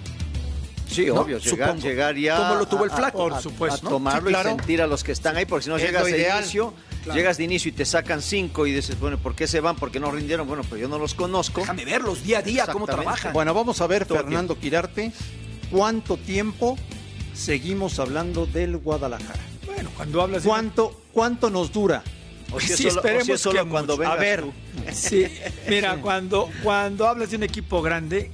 [0.88, 1.20] Sí, ¿No?
[1.20, 1.86] obvio, llegar, Supongo.
[1.86, 3.18] llegar ya Como lo tuvo el a- a- Flaco.
[3.18, 3.90] Por a- supuesto, a ¿no?
[3.90, 4.48] tomarlo Sí, claro.
[4.50, 7.16] y sentir a los que están ahí, porque si no Es llegas de inicio, Claro.
[7.16, 9.76] llegas de inicio y te sacan cinco y dices, bueno, ¿por qué se van?
[9.76, 10.48] ¿Por qué no rindieron?
[10.48, 11.60] Bueno, pues yo no los conozco.
[11.60, 13.32] Déjame verlos día a día, cómo trabajan.
[13.32, 15.12] Bueno, vamos a ver, Todo Fernando Quirarte,
[15.70, 16.76] cuánto tiempo
[17.34, 19.38] seguimos hablando del Guadalajara.
[19.66, 20.48] Bueno, cuando hablas de...
[20.48, 22.02] ¿Cuánto, cuánto nos dura?
[22.52, 24.40] O si es Sí, solo, o si esperemos es solo que cuando vengas A ver,
[24.42, 24.52] tú.
[24.92, 25.26] Sí,
[25.68, 28.30] mira, cuando, cuando hablas de un equipo grande,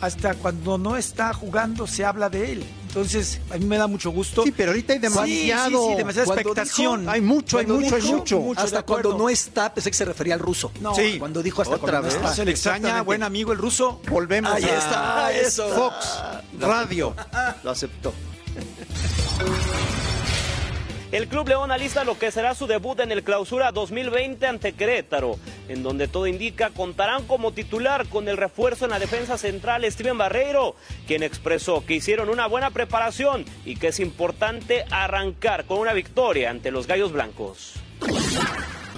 [0.00, 2.64] hasta cuando no está jugando se habla de él.
[2.88, 4.44] Entonces, a mí me da mucho gusto.
[4.44, 5.68] Sí, pero ahorita hay demasiado.
[5.70, 7.00] Sí, sí, sí, demasiada Cuando expectación.
[7.00, 8.38] dijo- Hay mucho, hay mucho, hay mucho.
[8.38, 10.70] mucho, hasta cuando no está, pensé que se refería al ruso.
[10.80, 11.16] No, Sí.
[11.18, 12.14] Cuando dijo hasta Otra cuando no vez.
[12.14, 12.34] está.
[12.36, 14.00] se le extraña, buen amigo el ruso.
[14.08, 15.68] Volvemos Ahí a está, eso.
[15.70, 16.20] Fox
[16.60, 17.16] Radio.
[17.64, 18.14] Lo aceptó.
[21.14, 25.38] El Club León alista lo que será su debut en el Clausura 2020 ante Querétaro,
[25.68, 30.18] en donde todo indica contarán como titular con el refuerzo en la defensa central Steven
[30.18, 30.74] Barreiro,
[31.06, 36.50] quien expresó que hicieron una buena preparación y que es importante arrancar con una victoria
[36.50, 37.74] ante los Gallos Blancos.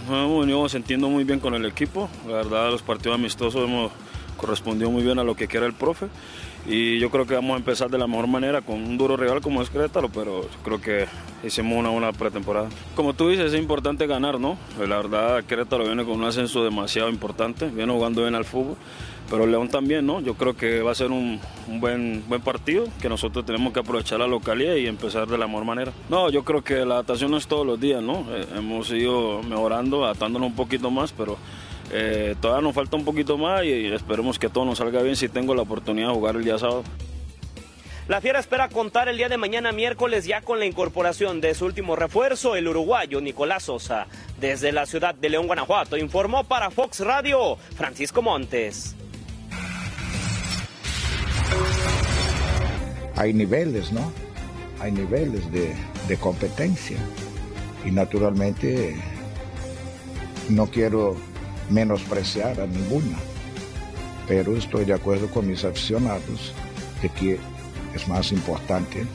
[0.09, 2.09] Hemos venido sintiendo muy bien con el equipo.
[2.27, 3.93] La verdad, los partidos amistosos hemos
[4.39, 6.07] correspondido muy bien a lo que quiera el profe.
[6.67, 9.43] Y yo creo que vamos a empezar de la mejor manera con un duro rival
[9.43, 11.07] como es Querétaro, pero creo que
[11.45, 12.69] hicimos una buena pretemporada.
[12.95, 14.57] Como tú dices, es importante ganar, ¿no?
[14.79, 18.77] La verdad, Querétaro viene con un ascenso demasiado importante, viene jugando bien al fútbol,
[19.31, 20.21] pero León también, ¿no?
[20.21, 23.81] Yo creo que va a ser un, un buen, buen partido, que nosotros tenemos que
[23.81, 25.93] aprovechar la localidad y empezar de la mejor manera.
[26.09, 28.25] No, yo creo que la adaptación no es todos los días, ¿no?
[28.31, 31.37] Eh, hemos ido mejorando, adaptándonos un poquito más, pero
[31.93, 35.29] eh, todavía nos falta un poquito más y esperemos que todo nos salga bien si
[35.29, 36.85] tengo la oportunidad de jugar el día sábado.
[38.09, 41.65] La Fiera espera contar el día de mañana miércoles ya con la incorporación de su
[41.65, 44.07] último refuerzo, el uruguayo Nicolás Sosa.
[44.41, 48.95] Desde la ciudad de León, Guanajuato, informó para Fox Radio Francisco Montes.
[53.17, 54.13] hay niveles, ¿no?
[54.81, 55.75] Hay niveles de,
[56.19, 56.99] competencia.
[57.85, 58.95] Y naturalmente
[60.49, 61.17] no quiero
[61.71, 63.17] menospreciar a ninguna,
[64.29, 66.53] pero estoy de acuerdo con mis aficionados
[67.03, 67.39] de que
[67.97, 69.07] es más importante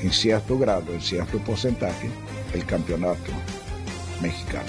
[0.00, 2.08] en cierto grado, en cierto porcentaje,
[2.54, 3.32] el campeonato
[4.22, 4.68] mexicano.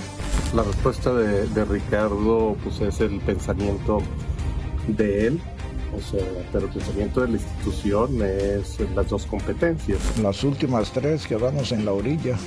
[0.54, 4.02] La respuesta de, de Ricardo pues es el pensamiento
[4.88, 5.42] de él,
[5.96, 10.00] o sea, pero el pensamiento de la institución es las dos competencias.
[10.22, 12.38] Las últimas tres quedamos en la orilla.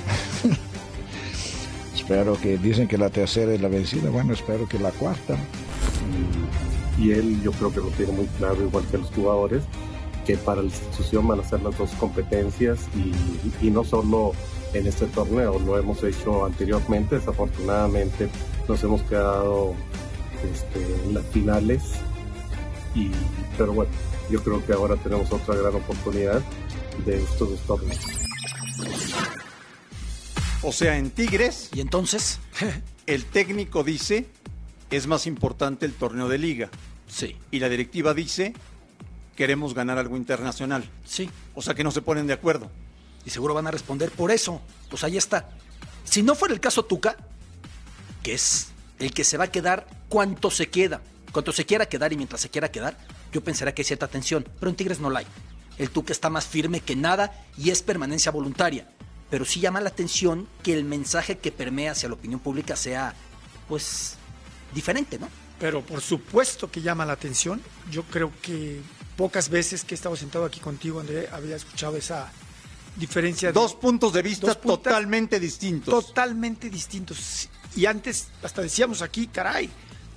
[1.95, 5.37] espero que dicen que la tercera es la vencida, bueno, espero que la cuarta.
[6.97, 9.63] Y, y él yo creo que lo tiene muy claro, igual que los jugadores,
[10.25, 14.33] que para la institución van a ser las dos competencias y, y no solo
[14.73, 18.29] en este torneo, lo hemos hecho anteriormente, desafortunadamente
[18.67, 19.75] nos hemos quedado
[20.51, 21.81] este, en las finales,
[22.95, 23.11] y,
[23.57, 23.91] pero bueno,
[24.29, 26.41] yo creo que ahora tenemos otra gran oportunidad
[27.05, 27.99] de estos dos torneos.
[30.61, 31.69] O sea, en Tigres.
[31.73, 32.39] ¿Y entonces?
[33.05, 34.25] el técnico dice
[34.91, 36.69] es más importante el torneo de liga.
[37.07, 37.35] Sí.
[37.51, 38.53] Y la directiva dice
[39.35, 40.89] queremos ganar algo internacional.
[41.05, 41.29] Sí.
[41.55, 42.69] O sea que no se ponen de acuerdo.
[43.25, 44.61] Y seguro van a responder por eso.
[44.89, 45.49] Pues ahí está.
[46.03, 47.15] Si no fuera el caso Tuca,
[48.21, 48.67] que es
[48.99, 52.41] el que se va a quedar cuanto se queda, cuanto se quiera quedar y mientras
[52.41, 52.97] se quiera quedar,
[53.31, 54.47] yo pensaría que hay cierta tensión.
[54.59, 55.27] Pero en Tigres no la hay.
[55.77, 58.87] El Tuca está más firme que nada y es permanencia voluntaria.
[59.29, 63.15] Pero sí llama la atención que el mensaje que permea hacia la opinión pública sea,
[63.67, 64.15] pues,
[64.75, 65.27] diferente, ¿no?
[65.59, 67.61] Pero por supuesto que llama la atención.
[67.89, 68.81] Yo creo que
[69.15, 72.31] pocas veces que he estado sentado aquí contigo, André, había escuchado esa
[72.95, 73.49] diferencia.
[73.49, 76.07] De, dos puntos de vista totalmente distintos.
[76.07, 77.49] Totalmente distintos.
[77.75, 79.69] Y antes hasta decíamos aquí, caray,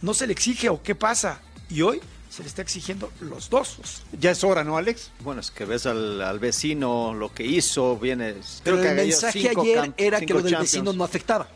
[0.02, 1.40] no se le exige o qué pasa.
[1.68, 4.02] Y hoy se le está exigiendo los dos.
[4.18, 5.10] Ya es hora, ¿no, Alex?
[5.20, 8.34] Bueno, es que ves al, al vecino lo que hizo, viene.
[8.62, 11.48] Pero el mensaje ayer era que lo del vecino no afectaba.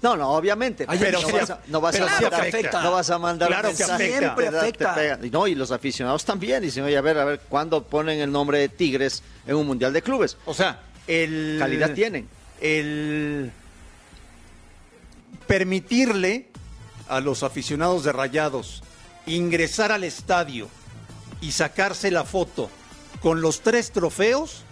[0.00, 0.86] No, no, obviamente.
[0.86, 2.82] Pero no vas a, no vas pero a mandar, afecta.
[2.82, 3.96] no vas a mandar Claro que afecta.
[3.96, 4.10] te
[4.50, 5.18] da- Siempre te pega.
[5.26, 8.30] Y No, y los aficionados también dicen, oye, a ver, a ver, ¿cuándo ponen el
[8.30, 10.36] nombre de Tigres en un mundial de clubes?
[10.46, 12.28] O sea, el calidad tienen.
[12.60, 13.50] El
[15.46, 16.46] permitirle
[17.08, 18.82] a los aficionados de Rayados
[19.26, 20.68] ingresar al estadio
[21.40, 22.70] y sacarse la foto
[23.20, 24.62] con los tres trofeos,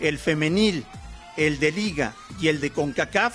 [0.00, 0.84] el femenil,
[1.36, 3.34] el de liga y el de CONCACAF,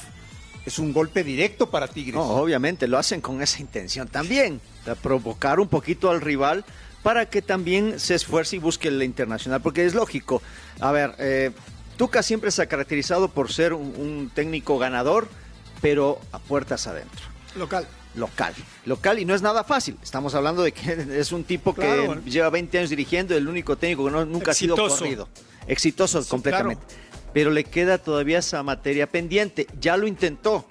[0.67, 2.15] es un golpe directo para Tigres.
[2.15, 6.65] No, obviamente lo hacen con esa intención también, de provocar un poquito al rival
[7.03, 10.41] para que también se esfuerce y busque la internacional, porque es lógico.
[10.82, 11.51] A ver, eh,
[11.95, 15.30] Tuca siempre se ha caracterizado por ser un, un técnico ganador,
[15.82, 17.25] pero a puertas adentro.
[17.56, 17.88] Local.
[18.15, 18.53] Local,
[18.86, 19.95] local y no es nada fácil.
[20.01, 24.06] Estamos hablando de que es un tipo que lleva 20 años dirigiendo, el único técnico
[24.06, 25.30] que no- nunca ha sido corrido.
[25.67, 26.82] Exitoso Sí, completamente.
[27.34, 29.68] Pero le queda todavía esa materia pendiente.
[29.80, 30.66] Ya lo intentó,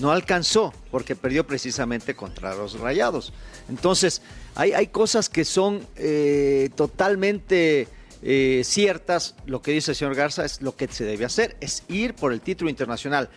[0.00, 3.32] no alcanzó porque perdió precisamente contra los Rayados.
[3.68, 4.22] Entonces,
[4.54, 7.88] hay, hay cosas que son eh, totalmente
[8.22, 9.34] eh, ciertas.
[9.46, 12.32] Lo que dice el señor Garza es lo que se debe hacer, es ir por
[12.32, 13.28] el título internacional.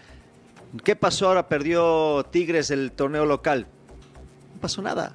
[0.84, 1.48] ¿Qué pasó ahora?
[1.50, 3.68] Perdió Tigres el torneo local.
[4.56, 5.14] No pasó nada.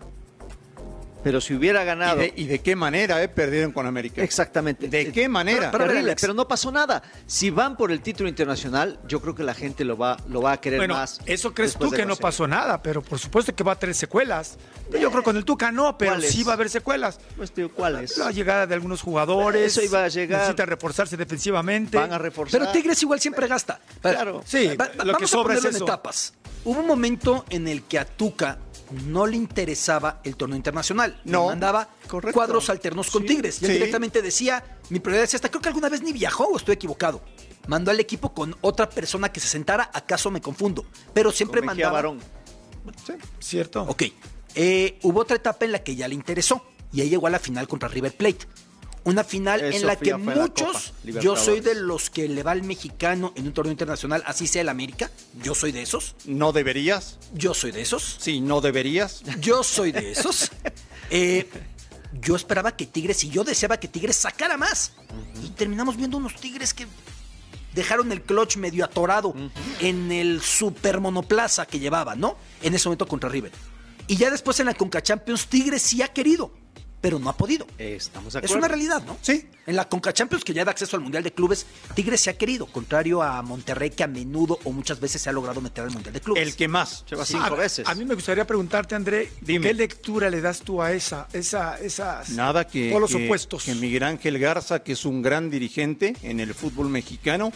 [1.27, 2.23] Pero si hubiera ganado...
[2.23, 4.23] ¿Y de, y de qué manera eh, perdieron con América?
[4.23, 4.87] Exactamente.
[4.87, 5.73] ¿De qué manera?
[5.73, 7.03] Pero, Pero, pero no pasó nada.
[7.27, 10.53] Si van por el título internacional, yo creo que la gente lo va, lo va
[10.53, 11.21] a querer Bueno, más.
[11.27, 12.23] eso crees tú que no conseguir.
[12.23, 14.57] pasó nada, pero por supuesto que va a tener secuelas.
[15.01, 17.19] Yo creo con el Tuca no, pero sí va a haber secuelas.
[17.37, 18.17] Pues, tío, ¿cuáles?
[18.19, 19.73] La llegada de algunos jugadores.
[19.77, 20.39] Eso iba a llegar.
[20.43, 21.97] Necesita reforzarse defensivamente.
[21.99, 22.61] Van a reforzar.
[22.61, 23.81] Pero Tigres igual siempre gasta.
[24.01, 24.43] Claro.
[24.47, 25.85] Sí, Va- lo vamos que a sobra es ponerlo en eso.
[25.87, 26.35] etapas.
[26.65, 28.59] Hubo un momento en el que a Tuca
[28.91, 31.21] no le interesaba el torneo internacional.
[31.25, 32.35] No, Le mandaba correcto.
[32.35, 33.61] cuadros alternos con Tigres.
[33.61, 33.77] Y él sí.
[33.79, 35.49] directamente decía, mi prioridad es esta.
[35.49, 37.23] Creo que alguna vez ni viajó o estoy equivocado.
[37.67, 40.85] Mandó al equipo con otra persona que se sentara, acaso me confundo.
[41.13, 41.93] Pero siempre Con mandaba...
[41.93, 42.21] Barón.
[43.41, 43.83] ¿Cierto?
[43.83, 44.05] Ok.
[44.55, 46.65] Eh, hubo otra etapa en la que ya le interesó.
[46.93, 48.47] Y ahí llegó a la final contra River Plate.
[49.07, 52.65] Una final en la que la muchos, yo soy de los que le va al
[52.65, 55.13] mexicano en un torneo internacional, así sea el América.
[55.41, 56.17] Yo soy de esos.
[56.25, 57.17] ¿No deberías?
[57.33, 58.17] Yo soy de esos.
[58.19, 59.23] Sí, no deberías.
[59.41, 60.51] Yo soy de esos.
[61.09, 61.49] Eh,
[62.21, 64.95] yo esperaba que Tigres y yo deseaba que Tigres sacara más.
[65.45, 66.89] Y terminamos viendo unos Tigres que
[67.75, 69.37] dejaron el clutch medio atorado
[69.79, 72.37] en el super monoplaza que llevaba, ¿no?
[72.61, 73.53] En ese momento contra River.
[74.09, 76.51] Y ya después en la Conca Champions, Tigres sí ha querido,
[77.07, 77.69] pero no ha podido.
[77.79, 78.59] Estamos de Es acuerdo.
[78.59, 79.17] una realidad, ¿no?
[79.23, 79.47] Sí.
[79.65, 81.65] En la Conca Champions, que ya da acceso al Mundial de Clubes,
[81.95, 85.33] Tigres se ha querido, contrario a Monterrey, que a menudo o muchas veces se ha
[85.33, 86.43] logrado meter al Mundial de Clubes.
[86.43, 87.05] El que más.
[87.09, 87.35] Lleva Sí.
[87.35, 87.87] cinco a, veces.
[87.87, 89.69] a mí me gustaría preguntarte, André, Dime.
[89.69, 93.63] ¿qué lectura le das tú a esa, esa, esas Nada que, polos que- opuestos?
[93.63, 97.53] que Miguel Ángel Garza, que es un gran dirigente en el fútbol mexicano,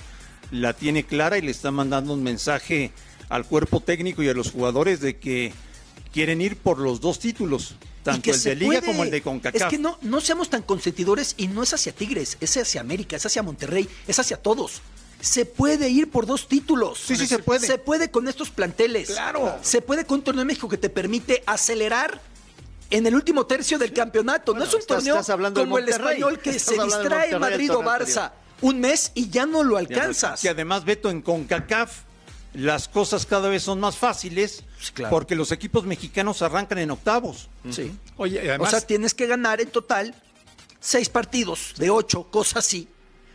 [0.53, 2.93] la tiene clara y le está mandando un mensaje
[3.29, 5.53] al cuerpo técnico y a los jugadores de que
[6.12, 8.87] quieren ir por los dos títulos, tanto el de Liga puede.
[8.87, 9.62] como el de CONCACAF.
[9.62, 13.16] Es que no, no seamos tan consentidores y no es hacia Tigres, es hacia América,
[13.16, 14.81] es hacia Monterrey, es hacia todos.
[15.20, 16.99] Se puede ir por dos títulos.
[16.99, 17.66] Sí, sí, se puede.
[17.66, 19.11] Se puede con estos planteles.
[19.11, 19.59] Claro.
[19.61, 22.23] Se puede con un torneo de México que te permite acelerar
[22.88, 24.55] en el último tercio del campeonato.
[24.55, 27.38] no es un estás- torneo estás hablando de como el español que Estás se distrae
[27.38, 30.40] Madrid o Barça un mes y ya no lo alcanzas.
[30.40, 32.03] Que además, Beto, en CONCACAF
[32.55, 35.11] las cosas cada vez son más fáciles claro.
[35.11, 37.49] porque los equipos mexicanos arrancan en octavos.
[37.71, 37.93] Sí.
[38.17, 40.15] Oye, O además, sea, tienes que ganar en total
[40.81, 42.89] seis partidos de ocho, cosas así,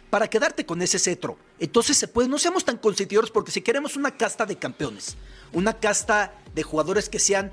[0.10, 1.38] para quedarte con ese cetro.
[1.60, 5.16] Entonces, se puede, no seamos tan consentidores porque si queremos una casta de campeones,
[5.54, 7.52] una casta de jugadores que sean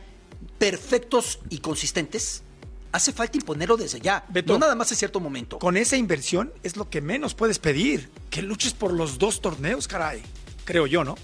[0.59, 2.43] perfectos y consistentes,
[2.91, 4.25] hace falta imponerlo desde ya.
[4.29, 5.59] Beto, no nada más en cierto momento.
[5.59, 8.11] con esa inversión es lo que menos puedes pedir.
[8.31, 10.23] Que luches por los dos torneos, caray.
[10.65, 11.17] Creo yo, ¿no?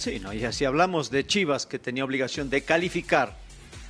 [0.00, 3.36] Sí, no, y así hablamos de Chivas, que tenía obligación de calificar,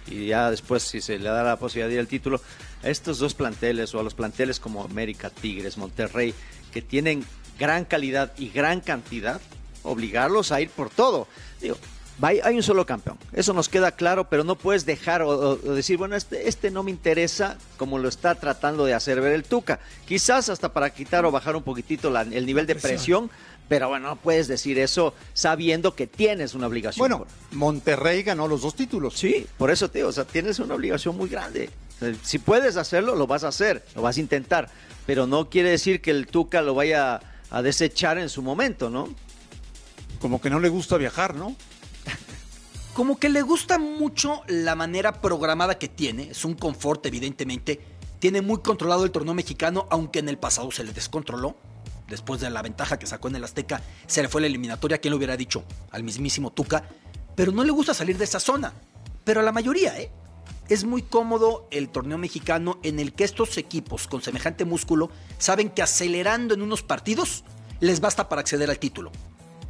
[0.09, 2.41] y ya después, si se le da la posibilidad de ir al título,
[2.83, 6.35] a estos dos planteles, o a los planteles como América, Tigres, Monterrey,
[6.73, 7.25] que tienen
[7.61, 9.41] gran calidad y gran cantidad,
[9.85, 11.29] obligarlos a ir por todo.
[11.61, 11.77] Digo,
[12.23, 15.75] hay, un solo campeón, eso nos queda claro, pero no puedes dejar o, o- o
[15.75, 19.45] decir, bueno, este, este no me interesa como lo está tratando de hacer ver el
[19.45, 19.79] Tuca.
[20.07, 23.31] Quizás hasta para quitar o bajar un poquitito la- el nivel de presión,
[23.71, 27.09] pero bueno, no puedes decir eso sabiendo que tienes una obligación.
[27.09, 29.15] Bueno, Monterrey ganó los dos títulos.
[29.15, 31.71] Sí, por eso, tío, o sea, tienes una obligación muy grande.
[32.25, 34.69] Si puedes hacerlo, lo vas a hacer, lo vas a intentar,
[35.07, 39.09] pero no quiere decir que el Tuca lo vaya a desechar en su momento, ¿no?
[40.21, 41.55] Como que no le gusta viajar, ¿no?
[42.95, 47.79] Como que le gusta mucho la manera programada que tiene, es un confort evidentemente,
[48.19, 51.55] tiene muy controlado el torneo mexicano, aunque en el pasado se le descontroló,
[52.11, 55.13] después de la ventaja que sacó en el Azteca, se le fue la eliminatoria, ¿quién
[55.13, 55.65] lo hubiera dicho?
[55.91, 56.85] Al mismísimo Tuca,
[57.35, 58.75] pero no le gusta salir de esa zona,
[59.25, 60.13] pero a la mayoría, ¿eh?
[60.69, 65.71] Es muy cómodo el torneo mexicano en el que estos equipos con semejante músculo saben
[65.71, 67.43] que acelerando en unos partidos
[67.81, 69.11] les basta para acceder al título.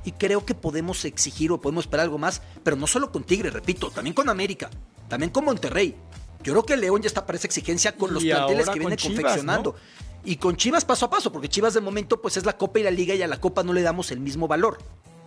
[0.05, 3.51] Y creo que podemos exigir o podemos esperar algo más, pero no solo con Tigre,
[3.51, 4.69] repito, también con América,
[5.09, 5.97] también con Monterrey.
[6.43, 8.97] Yo creo que León ya está para esa exigencia con los Y planteles que viene
[8.97, 9.77] Chivas, confeccionando.
[10.25, 12.83] Y con Chivas paso a paso, porque Chivas de momento pues es la Copa y
[12.83, 14.79] la Liga y a la Copa no le damos el mismo valor.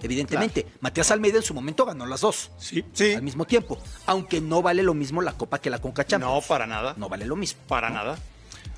[0.03, 2.51] Evidentemente, Matías Almeida en su momento ganó las dos.
[2.57, 3.13] Sí, sí.
[3.13, 3.77] Al mismo tiempo.
[4.05, 6.33] Aunque no vale lo mismo la Copa que la Conca Champions.
[6.33, 6.93] No, para nada.
[6.97, 7.61] No vale lo mismo.
[7.69, 8.17] Para nada.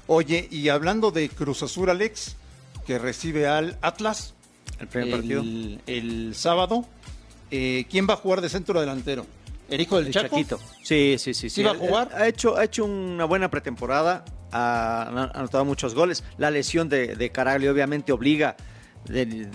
[0.08, 2.36] Oye, y hablando de Cruz Azul, Alex,
[2.86, 4.36] que recibe al Atlas
[4.80, 5.42] El primer partido.
[5.42, 6.86] el, sábado,
[7.50, 9.26] eh, ¿quién va a jugar de centro delantero?
[9.68, 10.28] ¿El hijo del El Chaco?
[10.36, 10.60] Chaquito.
[10.84, 11.50] Sí, sí, sí.
[11.50, 12.12] ¿Sí va a jugar?
[12.14, 16.24] Ha hecho, ha hecho una buena pretemporada, ha, anotado muchos goles.
[16.38, 18.56] La lesión de, de Caraglio obviamente obliga,
[19.06, 19.48] de-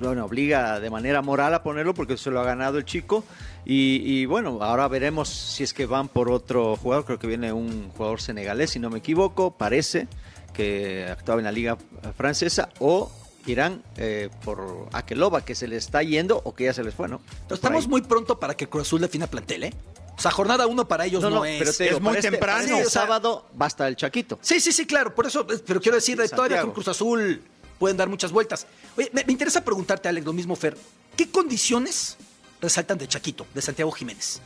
[0.00, 3.24] bueno, obliga de manera moral a ponerlo porque se lo ha ganado el chico.
[3.64, 7.04] Y, y bueno, ahora veremos si es que van por otro jugador.
[7.04, 10.08] Creo que viene un jugador senegalés, si no me equivoco, parece,
[10.52, 11.76] que actuaba en la liga
[12.16, 12.68] francesa.
[12.80, 13.10] O
[13.46, 17.08] irán eh, por Akeloba, que se le está yendo o que ya se les fue,
[17.08, 17.20] ¿no?
[17.44, 19.74] Pero estamos muy pronto para que Cruz Azul defina plantel, ¿eh?
[20.18, 21.58] O sea, jornada uno para ellos no, No, no, es.
[21.60, 22.60] pero te digo, es muy este- temprano.
[22.60, 24.38] este o sea, sábado basta el Chaquito.
[24.42, 25.14] Sí, sí, sí, claro.
[25.14, 26.66] Por eso, eh, pero quiero decir, Sí, todavía Santiago.
[26.66, 27.40] con Cruz Azul
[27.78, 28.66] pueden dar muchas vueltas.
[28.96, 30.76] Oye, me, me interesa preguntarte, Alex, lo mismo, Fer.
[31.16, 32.16] ¿Qué condiciones
[32.60, 34.40] resaltan de Chaquito, de Santiago Jiménez?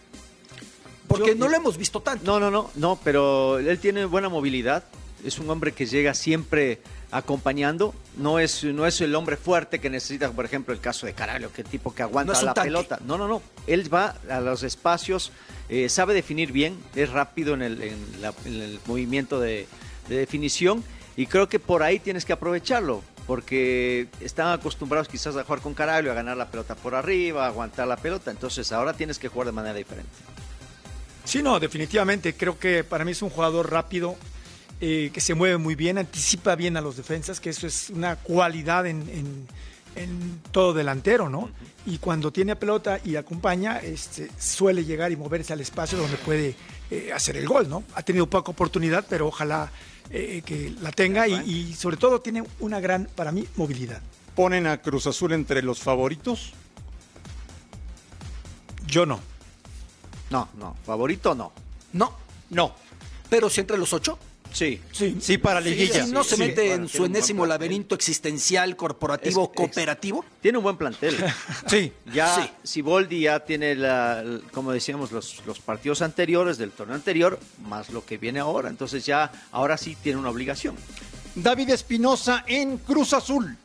[1.08, 2.24] Porque Yo- no lo hemos visto tanto.
[2.26, 4.84] No, no, no, no, pero él tiene buena movilidad.
[5.24, 6.80] Es un hombre que llega siempre
[7.12, 7.94] acompañando.
[8.16, 11.52] No es, no es el hombre fuerte que necesita, por ejemplo, el caso de Caraglio,
[11.52, 12.68] que tipo que aguanta No la tanque.
[12.68, 12.98] pelota.
[13.06, 13.40] No, no, no.
[13.68, 15.30] Él va a los espacios,
[15.68, 19.66] eh, sabe definir bien, es rápido en el, en la- en el movimiento de,
[20.08, 20.82] de definición
[21.16, 23.02] y creo que por ahí tienes que aprovecharlo.
[23.24, 27.48] Porque están acostumbrados quizás a jugar con Caraglio, a ganar la pelota por arriba, a
[27.48, 28.32] aguantar la pelota.
[28.32, 30.10] Entonces ahora tienes que jugar de manera diferente.
[31.24, 32.34] Sí, no, definitivamente.
[32.34, 34.16] Creo que para mí es un jugador rápido,
[34.84, 38.16] eh, que se mueve muy bien, anticipa bien a los defensas, que eso es una
[38.16, 39.46] cualidad en, en-
[39.94, 41.50] en todo delantero, ¿no?
[41.86, 46.56] Y cuando tiene pelota y acompaña, este, suele llegar y moverse al espacio donde puede
[46.90, 47.84] eh, hacer el gol, ¿no?
[47.94, 49.70] Ha tenido poca oportunidad, pero ojalá
[50.10, 51.34] eh, que la tenga y,
[51.68, 54.00] y sobre todo tiene una gran, para mí, movilidad.
[54.34, 56.54] ¿Ponen a Cruz Azul entre los favoritos?
[58.86, 59.20] Yo no.
[60.30, 61.52] No, no, favorito no.
[61.92, 62.14] No,
[62.50, 62.74] No.
[63.28, 64.18] pero si entre los ocho.
[64.52, 64.80] Sí.
[64.92, 66.04] Sí, Sí, para liguilla.
[66.04, 66.42] Si no se sí.
[66.42, 70.24] mete Bueno, en su enésimo laberinto existencial, corporativo, Es- es- cooperativo.
[70.40, 71.16] Tiene un buen plantel.
[71.66, 71.92] Sí.
[72.12, 72.50] Ya, Sí.
[72.62, 74.22] Siboldi ya tiene, la,
[74.52, 78.68] como decíamos, los, los partidos anteriores del torneo anterior, más lo que viene ahora.
[78.68, 80.76] Entonces ya, ahora sí tiene una obligación.
[81.34, 83.56] David Espinosa en Cruz Azul.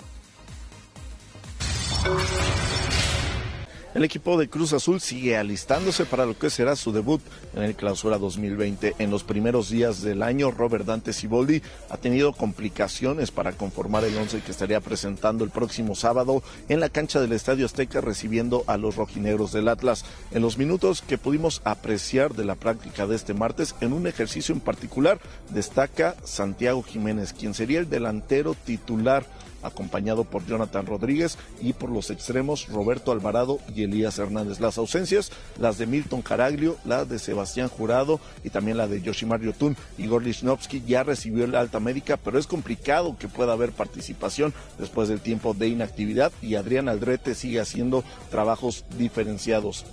[3.98, 7.20] El equipo de Cruz Azul sigue alistándose para lo que será su debut
[7.56, 8.94] en el Clausura 2020.
[9.00, 14.16] En los primeros días del año, Robert Dante Siboldi ha tenido complicaciones para conformar el
[14.16, 18.78] once que estaría presentando el próximo sábado en la cancha del Estadio Azteca recibiendo a
[18.78, 20.06] los rojinegros del Atlas.
[20.30, 24.54] En los minutos que pudimos apreciar de la práctica de este martes, en un ejercicio
[24.54, 25.20] en particular,
[25.50, 29.26] destaca Santiago Jiménez, quien sería el delantero titular
[29.64, 34.60] acompañado por Jonathan Rodríguez y por los extremos Roberto Alvarado y Elías Hernández.
[34.60, 39.42] Las ausencias, las de Milton Caraglio, la de Sebastián Jurado y también la de Yoshimar
[39.42, 39.76] Yotun.
[39.98, 45.10] Igor Lichnowsky ya recibió el alta médica, pero es complicado que pueda haber participación después
[45.10, 49.86] del tiempo de inactividad y Adrián Aldrete sigue haciendo trabajos diferenciados.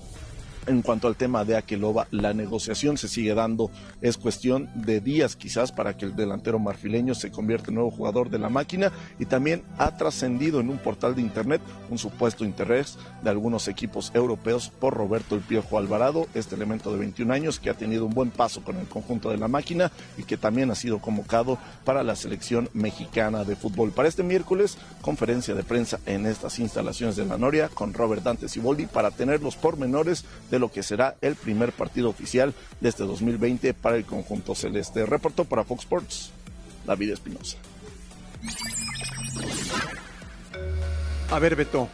[0.67, 3.71] En cuanto al tema de Aqueloba, la negociación se sigue dando.
[4.01, 8.31] Es cuestión de días quizás para que el delantero marfileño se convierta en nuevo jugador
[8.31, 11.61] de la máquina y también ha trascendido en un portal de internet
[11.91, 16.99] un supuesto interés de algunos equipos europeos por Roberto El Piojo Alvarado, este elemento de
[16.99, 20.23] 21 años que ha tenido un buen paso con el conjunto de la máquina y
[20.23, 23.91] que también ha sido convocado para la selección mexicana de fútbol.
[23.91, 28.49] Para este miércoles, conferencia de prensa en estas instalaciones de la Noria con Robert Dante
[28.49, 30.25] Siboldi para tener los pormenores
[30.59, 35.05] lo que será el primer partido oficial de este 2020 para el conjunto celeste.
[35.07, 36.31] Reportó para Fox Sports,
[36.87, 37.57] David Espinosa.
[41.31, 41.89] A ver, Beto,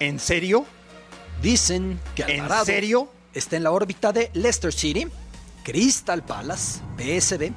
[0.00, 0.66] ¿en serio?
[1.42, 3.08] Dicen que Alvarado ¿En serio?
[3.34, 5.06] está en la órbita de Leicester City,
[5.64, 7.52] Crystal Palace, PSV,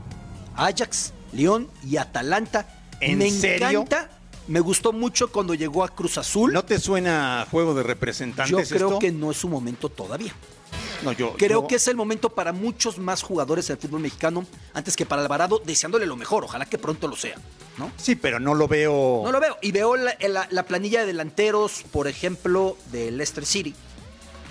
[0.56, 2.68] Ajax, León y Atalanta.
[3.00, 3.82] ¿En Me serio?
[3.82, 4.09] encanta.
[4.50, 6.52] Me gustó mucho cuando llegó a Cruz Azul.
[6.52, 9.00] ¿No te suena a juego de representantes Yo creo esto?
[9.00, 10.34] que no es su momento todavía.
[11.04, 14.46] No, yo, Creo yo- que es el momento para muchos más jugadores del fútbol mexicano
[14.74, 16.44] antes que para Alvarado, deseándole lo mejor.
[16.44, 17.36] Ojalá que pronto lo sea.
[17.78, 17.90] ¿no?
[17.96, 19.22] Sí, pero no lo veo...
[19.24, 19.58] No lo veo.
[19.62, 23.74] Y veo la, la- la planilla de delanteros, por ejemplo, de Leicester City.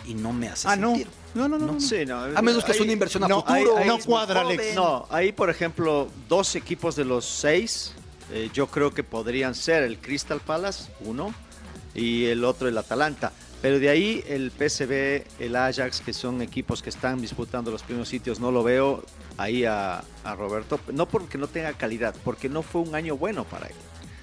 [0.07, 0.96] Y no me hace Ah, no.
[1.34, 1.78] No, no, no.
[1.78, 3.76] Sí, no, A menos que es una inversión a no, futuro.
[3.76, 4.40] ahí- ahí muy cuadra.
[4.40, 4.74] Alex.
[4.74, 7.92] No, ahí, por ejemplo, dos equipos de los seis,
[8.33, 11.35] eh, yo creo que podrían ser el Crystal Palace, uno,
[11.95, 13.33] y el otro el Atalanta.
[13.61, 18.09] Pero de ahí el PSV, el Ajax, que son equipos que están disputando los primeros
[18.09, 19.03] sitios, no lo veo
[19.37, 20.79] ahí a, a Roberto.
[20.93, 23.74] No porque no tenga calidad, porque no fue un año bueno para él.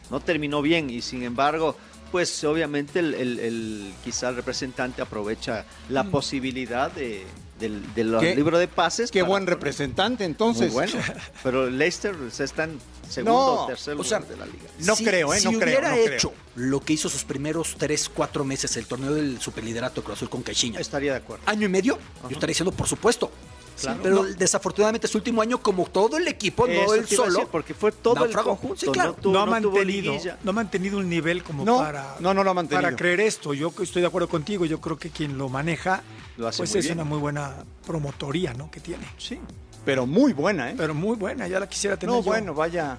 [0.09, 1.75] No terminó bien y sin embargo,
[2.13, 7.25] pues obviamente el, el- el- quizá el representante aprovecha la posibilidad de,
[7.59, 9.11] del, del ¿Qué- libro de pases.
[9.11, 10.73] Qué buen poner- representante, entonces.
[10.73, 10.93] muy bueno.
[11.43, 12.79] Pero Leicester se está en
[13.09, 14.65] segundo No, o tercer o sea, lugar de la liga.
[14.79, 15.39] No Si- creo, ¿eh?
[15.39, 16.13] Si No creo, hubiera no creo.
[16.15, 20.17] hecho lo que hizo sus primeros 3, 4 meses, el torneo del superliderato de Cruz
[20.17, 21.43] Azul con Caixinha, Estaría de acuerdo.
[21.47, 23.31] año y medio, yo estaría diciendo, por supuesto.
[23.79, 23.99] Claro.
[24.03, 24.23] Pero No.
[24.23, 28.23] desafortunadamente su último año, como todo el equipo, no él solo, decir, porque fue todo
[28.25, 28.75] el conjunto.
[28.77, 29.11] Sí, claro.
[29.11, 30.13] no, tuvo- no, ha mantenido,
[30.43, 32.81] no ha mantenido un nivel como No, para, no, no lo ha mantenido.
[32.83, 33.53] para creer esto.
[33.53, 34.65] Yo estoy de acuerdo contigo.
[34.65, 36.03] Yo creo que quien lo maneja
[36.37, 36.97] Lo hace pues muy es bien.
[36.99, 37.53] una muy buena
[37.85, 38.69] promotoría ¿no?
[38.71, 39.05] que tiene.
[39.17, 39.39] Sí,
[39.83, 40.75] pero muy buena, ¿eh?
[40.77, 42.25] Pero muy buena, ya la quisiera tener No, yo.
[42.25, 42.97] bueno, vaya,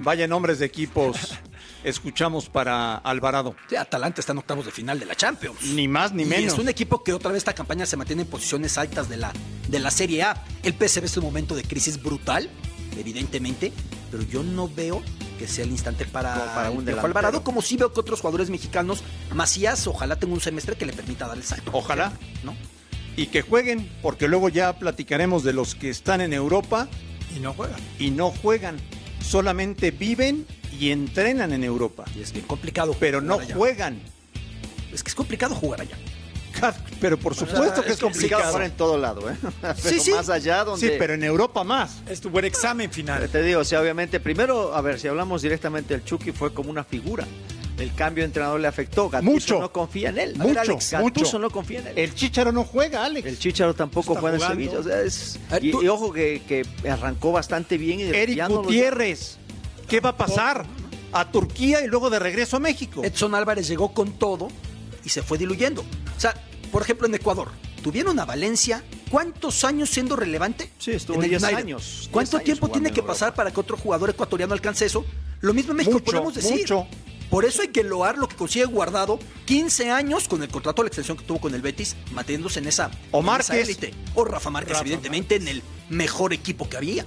[0.00, 1.16] vaya nombres de equipos
[1.84, 3.54] escuchamos para Alvarado.
[3.68, 5.62] Sí, Atalanta está en octavos de final de la Champions.
[5.62, 6.54] Ni más ni Y menos.
[6.54, 9.32] es un equipo que otra vez esta campaña se mantiene en posiciones altas de la,
[9.68, 10.44] de la Serie A.
[10.62, 12.50] El PSV es un momento de crisis brutal,
[12.98, 13.72] evidentemente,
[14.10, 15.02] pero yo no veo
[15.38, 16.88] que sea el instante para, para un.
[16.88, 19.02] Alvarado, como sí veo que otros jugadores mexicanos,
[19.34, 21.70] Macías, ojalá tenga un semestre que le permita dar el salto.
[21.74, 22.12] Ojalá.
[22.44, 22.54] ¿no?
[23.16, 26.88] Y que jueguen, porque luego ya platicaremos de los que están en Europa
[27.34, 27.76] Y no juega.
[27.98, 28.76] y no juegan.
[29.20, 30.46] Solamente viven
[30.78, 32.04] y entrenan en Europa.
[32.16, 32.94] Y es bien complicado.
[32.98, 33.56] Pero no jugar allá.
[33.56, 33.98] juegan.
[34.92, 35.96] Es que es complicado jugar allá.
[37.00, 38.44] Pero por supuesto que es complicado.
[38.44, 39.34] Ahora en todo lado, ¿eh?
[39.60, 40.10] Pero Sí, sí.
[40.12, 40.86] más allá donde...
[40.88, 42.00] Sí, pero en Europa más.
[42.08, 43.28] Es tu buen examen Pero final.
[43.28, 46.70] Te digo, o sea, obviamente, primero, a ver, si hablamos directamente del Chucky, fue como
[46.70, 47.26] una figura.
[47.76, 49.10] El cambio de entrenador le afectó.
[49.10, 49.60] Gattuso Mucho.
[49.60, 50.36] no confía en él.
[50.36, 51.38] Mucho, Gattuso mucho.
[51.40, 51.98] no confía en él.
[51.98, 53.26] El Chicharo no juega, Alex.
[53.26, 54.48] El Chicharo tampoco juega en.
[54.48, 54.78] Sevilla.
[54.78, 57.98] o sea, es- ver, y, tú- y ojo que, que arrancó bastante bien.
[57.98, 59.38] Y Eric Gutiérrez.
[59.88, 60.66] ¿Qué va a pasar?
[61.12, 63.04] A Turquía y luego de regreso a México.
[63.04, 64.48] Edson Álvarez llegó con todo
[65.04, 65.82] y se fue diluyendo.
[66.16, 66.34] O sea,
[66.72, 67.50] por ejemplo, en Ecuador,
[67.82, 68.82] tuvieron a Valencia.
[69.10, 70.72] ¿Cuántos años siendo relevante?
[70.78, 71.58] Sí, estuvo En el 10 United.
[71.58, 72.08] años.
[72.10, 73.12] ¿Cuánto 10 años tiempo tiene en que Europa.
[73.14, 75.04] pasar para que otro jugador ecuatoriano alcance eso?
[75.40, 76.60] Lo mismo en México Mucho, podemos decir.
[76.62, 76.86] mucho.
[77.30, 80.86] Por eso hay que loar lo que consigue guardado 15 años con el contrato de
[80.86, 83.68] la extensión que tuvo con el Betis, manteniéndose en esa, O en esa Márquez.
[83.68, 83.94] élite.
[84.14, 87.04] O Rafa Márquez, Rafa evidentemente, en el mejor equipo que había.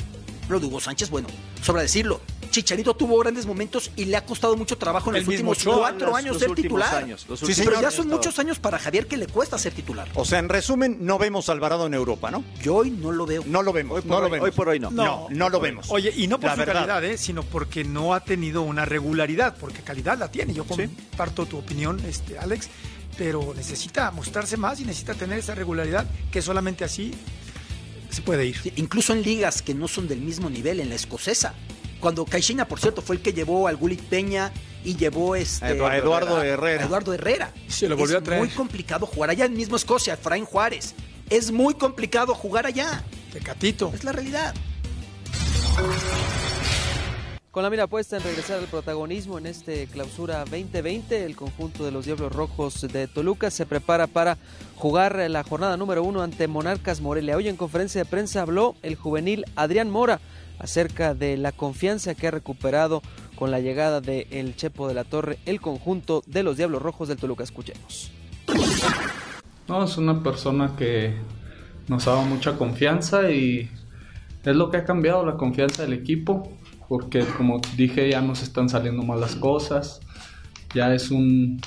[0.47, 1.27] Lo de Hugo Sánchez, bueno,
[1.61, 2.21] sobra decirlo.
[2.57, 6.07] Chicharito tuvo grandes momentos y le ha costado mucho trabajo en El los últimos cuatro
[6.07, 6.95] los- años los ser titular.
[7.03, 7.65] años, los Sí, señor.
[7.73, 10.09] Pero ya años son muchos años para Javier que le cuesta ser titular.
[10.15, 12.43] O sea, en resumen, no vemos a Alvarado en Europa, ¿no?
[12.63, 13.43] Yo hoy no lo veo.
[13.45, 13.97] No lo vemos.
[13.97, 14.45] Hoy por no lo hoy- vemos.
[14.45, 14.89] hoy por hoy no.
[14.89, 15.85] No, no lo vemos.
[15.89, 16.73] Oye, y no por La su verdad.
[16.87, 17.17] calidad, ¿eh?
[17.19, 20.53] sino porque no ha tenido una regularidad, porque calidad la tiene.
[20.55, 22.69] Yo comparto tu opinión, este, Alex.
[23.17, 27.13] pero necesita mostrarse más y necesita tener esa regularidad que solamente así
[28.09, 28.57] se puede ir.
[28.61, 31.53] Sí, incluso en ligas que no son del mismo nivel, en la escocesa.
[31.99, 34.51] Cuando Caixinha, por cierto, fue el que llevó al Gullit Peña
[34.83, 36.83] y llevó este, a Eduardo Herrera.
[36.83, 37.53] a Eduardo Herrera.
[37.67, 38.41] Se lo volvió es a traer.
[38.41, 40.93] muy complicado jugar allá en mismo Escocia, Efraín Juárez.
[41.29, 43.03] Es muy complicado jugar allá.
[43.33, 43.91] Tecatito.
[43.93, 44.53] Es la realidad.
[47.51, 51.91] Con la mira puesta en regresar al protagonismo en este clausura 2020, el conjunto de
[51.91, 54.37] los Diablos Rojos de Toluca se prepara para
[54.75, 57.35] jugar la jornada número uno ante Monarcas Morelia.
[57.35, 60.19] Hoy en conferencia de prensa habló el juvenil Adrián Mora
[60.59, 63.01] acerca de la confianza que ha recuperado
[63.35, 67.07] con la llegada de el Chepo de la Torre, el conjunto de los Diablos Rojos
[67.07, 67.43] del Toluca.
[67.43, 68.11] Escuchemos.
[69.67, 71.13] No, es una persona que
[71.87, 73.69] nos dado mucha confianza y
[74.43, 76.51] es lo que ha cambiado la confianza del equipo,
[76.87, 79.99] porque como dije ya nos están saliendo mal las cosas,
[80.73, 81.59] ya es un,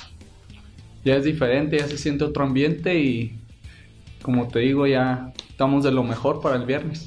[1.05, 3.39] ya es diferente, ya se siente otro ambiente y
[4.23, 7.05] como te digo ya estamos de lo mejor para el viernes.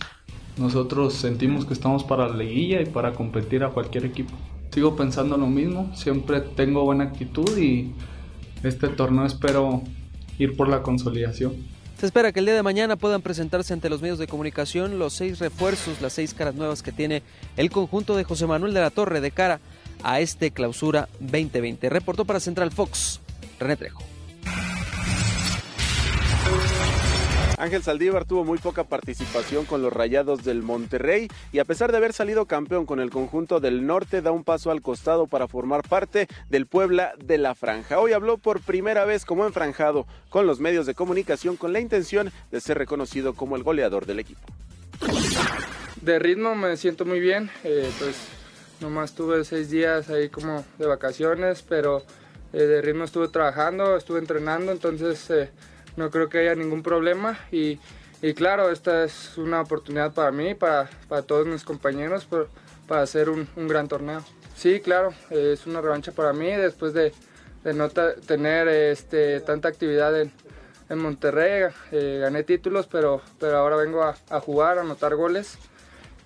[0.57, 4.33] Nosotros sentimos que estamos para la liguilla y para competir a cualquier equipo.
[4.71, 7.93] Sigo pensando lo mismo, siempre tengo buena actitud y
[8.63, 9.83] este torneo espero
[10.39, 11.55] ir por la consolidación.
[11.99, 15.13] Se espera que el día de mañana puedan presentarse ante los medios de comunicación los
[15.13, 17.23] seis refuerzos, las seis caras nuevas que tiene
[17.57, 19.61] el conjunto de José Manuel de la Torre de cara
[20.03, 21.89] a este clausura 2020.
[21.89, 23.21] Reportó para Central Fox,
[23.59, 24.14] René Trejo.
[27.65, 31.97] Ángel Saldívar tuvo muy poca participación con los Rayados del Monterrey y a pesar de
[31.97, 35.81] haber salido campeón con el conjunto del norte da un paso al costado para formar
[35.81, 37.99] parte del Puebla de la Franja.
[38.01, 42.31] Hoy habló por primera vez como enfranjado con los medios de comunicación con la intención
[42.51, 44.43] de ser reconocido como el goleador del equipo.
[46.03, 48.15] De ritmo me siento muy bien, eh, pues
[48.81, 52.03] nomás tuve seis días ahí como de vacaciones, pero
[52.53, 55.51] eh, de ritmo estuve trabajando, estuve entrenando, entonces eh,
[55.97, 57.79] no creo que haya ningún problema y,
[58.23, 62.27] y claro, esta es una oportunidad para mí, para, para todos mis compañeros,
[62.87, 64.23] para hacer un, un gran torneo.
[64.57, 67.13] Sí, claro, es una revancha para mí después de,
[67.65, 70.33] de no tener este, tanta actividad en,
[70.89, 75.59] en Monterrey, eh, gané títulos, pero, pero ahora vengo a, a jugar, a anotar goles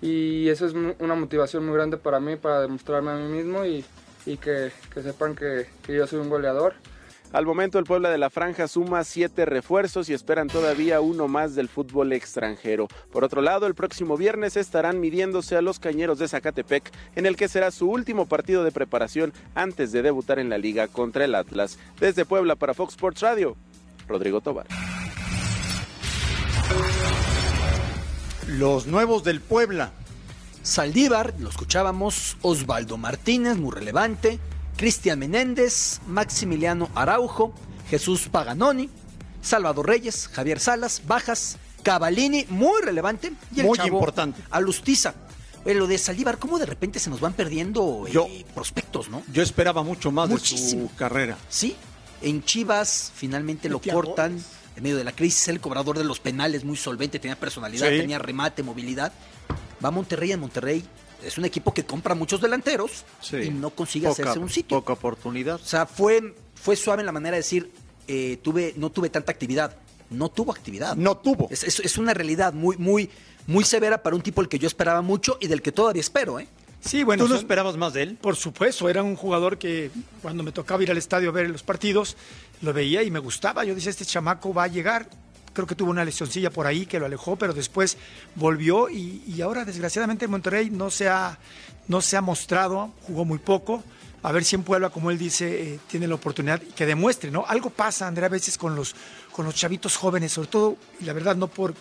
[0.01, 3.83] y eso es una motivación muy grande para mí, para demostrarme a mí mismo y,
[4.25, 6.73] y que, que sepan que, que yo soy un goleador.
[7.31, 11.53] Al momento el Puebla de la Franja suma siete refuerzos y esperan todavía uno más
[11.53, 12.87] del fútbol extranjero.
[13.11, 17.35] Por otro lado, el próximo viernes estarán midiéndose a los Cañeros de Zacatepec, en el
[17.35, 21.35] que será su último partido de preparación antes de debutar en la liga contra el
[21.35, 21.77] Atlas.
[21.99, 23.55] Desde Puebla para Fox Sports Radio,
[24.07, 24.65] Rodrigo Tobar.
[28.47, 29.91] Los nuevos del Puebla.
[30.63, 34.39] Saldívar, lo escuchábamos, Osvaldo Martínez, muy relevante,
[34.79, 37.53] Cristian Menéndez, Maximiliano Araujo,
[37.89, 38.89] Jesús Paganoni,
[39.41, 44.41] Salvador Reyes, Javier Salas, Bajas, Cavalini, muy relevante, y el Muy chavo importante.
[44.49, 45.15] Alustiza.
[45.65, 49.21] Oye, lo de Saldívar, ¿cómo de repente se nos van perdiendo eh, prospectos, no?
[49.33, 50.83] Yo esperaba mucho más Muchísimo.
[50.83, 51.37] de su carrera.
[51.49, 51.75] Sí,
[52.21, 54.41] en Chivas finalmente lo cortan
[54.77, 57.97] en medio de la crisis, el cobrador de los penales muy solvente, tenía personalidad, Sí.
[57.97, 59.11] tenía remate, movilidad.
[59.83, 60.85] Va a Monterrey, en Monterrey
[61.23, 64.77] es un equipo que compra muchos delanteros y no consigue Poca- hacerse un sitio.
[64.79, 65.55] Poca oportunidad.
[65.55, 67.71] O sea, fue, fue suave en la manera de decir,
[68.07, 69.75] eh, tuve, no tuve tanta actividad.
[70.09, 70.95] No tuvo actividad.
[70.95, 71.47] No tuvo.
[71.51, 73.09] Es, es- es una realidad muy, muy,
[73.47, 76.39] muy severa para un tipo al que yo esperaba mucho y del que todavía espero,
[76.39, 76.47] ¿eh?
[76.81, 77.23] Sí, bueno.
[77.23, 78.17] ¿Tú no son- esperabas más de él?
[78.21, 79.91] Por supuesto, era un jugador que
[80.21, 82.15] cuando me tocaba ir al estadio a ver los partidos,
[82.61, 83.65] lo veía y me gustaba.
[83.65, 85.09] Yo decía, este chamaco va a llegar.
[85.53, 87.97] Creo que tuvo una lesioncilla por ahí que lo alejó, pero después
[88.35, 91.37] volvió y, ahora desgraciadamente en Monterrey no se, ha,
[91.87, 93.83] no se ha mostrado, jugó muy poco.
[94.21, 97.31] A ver si en Puebla, como él dice, eh, tiene la oportunidad y que demuestre,
[97.31, 97.45] ¿no?
[97.47, 98.93] Algo pasa, Andrea, a veces con los,
[99.31, 101.73] con los chavitos jóvenes, sobre todo, y la verdad no por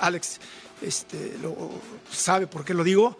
[0.00, 0.40] Alex
[0.80, 1.54] este, lo
[2.10, 3.18] sabe por qué lo digo,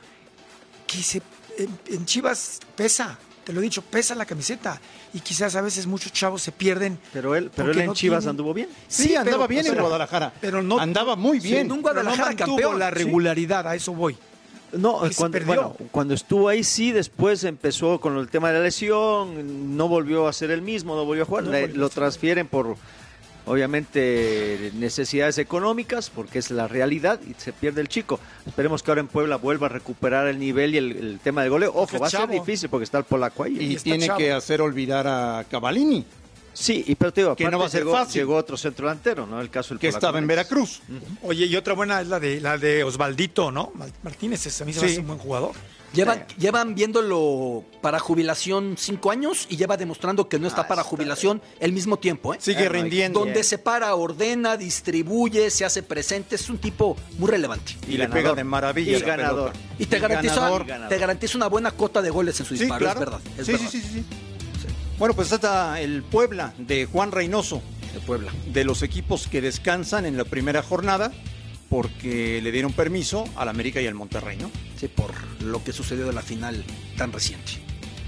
[0.86, 1.20] que se,
[1.58, 3.18] en Chivas pesa,
[3.48, 4.78] te lo he dicho, pesa la camiseta.
[5.14, 6.98] Y quizás a veces muchos chavos se pierden.
[7.14, 8.68] Pero él, pero él en no Chivas anduvo bien.
[8.88, 10.34] Sí, andaba bien en Guadalajara.
[10.38, 11.60] Pero no Andaba muy Sí, bien.
[11.64, 12.96] en un no Guadalajara campeón, la sí.
[12.96, 14.18] regularidad, a eso voy.
[14.70, 19.78] No, cuando, bueno, cuando estuvo ahí sí, después empezó con el tema de la lesión,
[19.78, 21.88] no volvió a ser el mismo, no volvió a jugar, No Le- volvió a lo
[21.88, 22.76] transfieren por
[23.48, 28.20] obviamente necesidades económicas, porque es la realidad y se pierde el chico.
[28.46, 31.50] Esperemos que ahora en Puebla vuelva a recuperar el nivel y el, el tema del
[31.50, 31.70] goleo.
[31.70, 33.56] Ojo, Porque va a ser difícil porque está el polaco ahí.
[33.58, 36.04] Y, tiene que hacer olvidar a Cavalini,
[36.58, 38.20] Sí, y pero te digo, Que no va a ser llegó, fácil.
[38.20, 39.40] llegó otro centro delantero, ¿no?
[39.40, 40.26] El caso del que polaco estaba en.
[40.26, 40.80] Veracruz.
[41.22, 43.72] Oye, y otra buena es la de la de Osvaldito, ¿no?
[44.02, 45.52] Martínez, ese a mí se me hace un buen jugador.
[45.92, 51.40] Llevan, llevan viéndolo para jubilación cinco años y lleva demostrando que no está para jubilación
[51.60, 52.34] el mismo tiempo.
[52.34, 52.38] ¿eh?
[52.40, 53.20] Sigue rindiendo.
[53.20, 56.34] Donde se para, ordena, distribuye, se hace presente.
[56.36, 57.76] Es un tipo muy relevante.
[57.88, 58.98] Y, le pega de maravilla.
[58.98, 59.52] Y ganador.
[59.52, 59.74] pelota.
[59.78, 60.66] Y te Y garantiza, ganador.
[60.88, 63.00] te garantiza una buena cota de goles en su Sí, disparo, claro.
[63.00, 63.20] es verdad.
[63.38, 63.68] es Sí, verdad.
[63.70, 64.04] sí, sí, sí.
[64.98, 67.62] Bueno, pues está el Puebla de Juan Reynoso.
[67.94, 68.30] De Puebla.
[68.52, 71.12] De los equipos que descansan en la primera jornada
[71.68, 74.50] porque le dieron permiso al América y al Monterrey, ¿no?
[74.78, 75.12] Sí, por
[75.42, 76.64] lo que sucedió de la final
[76.96, 77.52] tan reciente.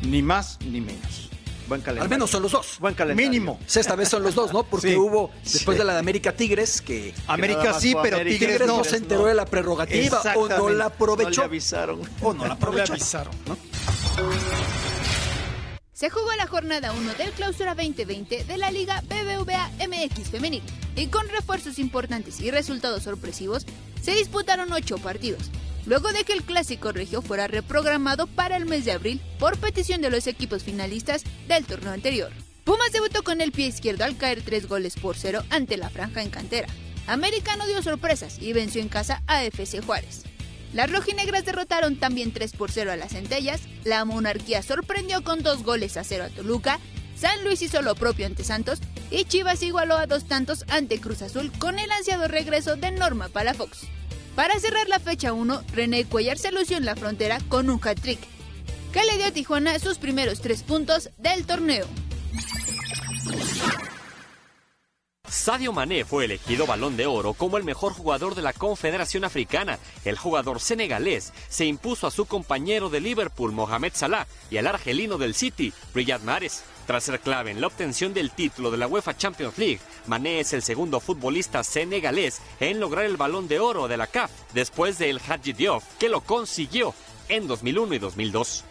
[0.02, 1.28] Ni más ni menos.
[1.68, 2.02] Buen calendario.
[2.04, 2.78] Al menos son los dos.
[2.80, 3.30] Buen calendario.
[3.30, 3.60] Mínimo.
[3.72, 4.64] Esta vez son los dos, ¿no?
[4.64, 4.96] Porque Sí.
[4.96, 5.78] hubo, después Sí.
[5.78, 8.38] de la de América Tigres, que América sí, pero América.
[8.38, 8.84] Tigres, Tigres no, no.
[8.84, 11.30] se enteró de la prerrogativa o no la aprovechó.
[11.30, 12.00] No le avisaron.
[12.22, 12.92] o no la No le aprovechó.
[12.94, 13.34] avisaron.
[13.46, 13.56] ¿no?
[16.00, 20.62] Se jugó la jornada 1 del Clausura 2020 de la Liga BBVA MX Femenil
[20.96, 23.66] y con refuerzos importantes y resultados sorpresivos
[24.00, 25.50] se disputaron 8 partidos,
[25.84, 30.00] luego de que el Clásico Regio fuera reprogramado para el mes de abril por petición
[30.00, 32.32] de los equipos finalistas del torneo anterior.
[32.64, 36.22] Pumas debutó con el pie izquierdo al caer 3 goles por 0 ante la franja
[36.22, 36.68] en cantera.
[37.08, 40.22] América no dio sorpresas y venció en casa a FC Juárez.
[40.72, 45.64] Las rojinegras derrotaron también 3 por 0 a las centellas, la monarquía sorprendió con 2
[45.64, 46.78] goles a 0 a Toluca,
[47.20, 48.78] San Luis hizo lo propio ante Santos
[49.10, 53.28] y Chivas igualó a dos tantos ante Cruz Azul con el ansiado regreso de Norma
[53.28, 53.80] Palafox.
[54.34, 58.20] Para cerrar la fecha 1, René Cuellar se lució en la frontera con un hat-trick,
[58.92, 61.86] que le dio a Tijuana sus primeros 3 puntos del torneo.
[65.30, 69.78] Sadio Mané fue elegido balón de oro como el mejor jugador de la Confederación Africana.
[70.04, 75.18] El jugador senegalés se impuso a su compañero de Liverpool, Mohamed Salah, y al argelino
[75.18, 76.64] del City, Riyad Mahrez.
[76.86, 79.78] Tras ser clave en la obtención del título de la UEFA Champions League,
[80.08, 84.32] Mané es el segundo futbolista senegalés en lograr el balón de oro de la CAF,
[84.52, 86.92] después de El Hadji Diop, que lo consiguió
[87.28, 88.64] en 2001 y 2002.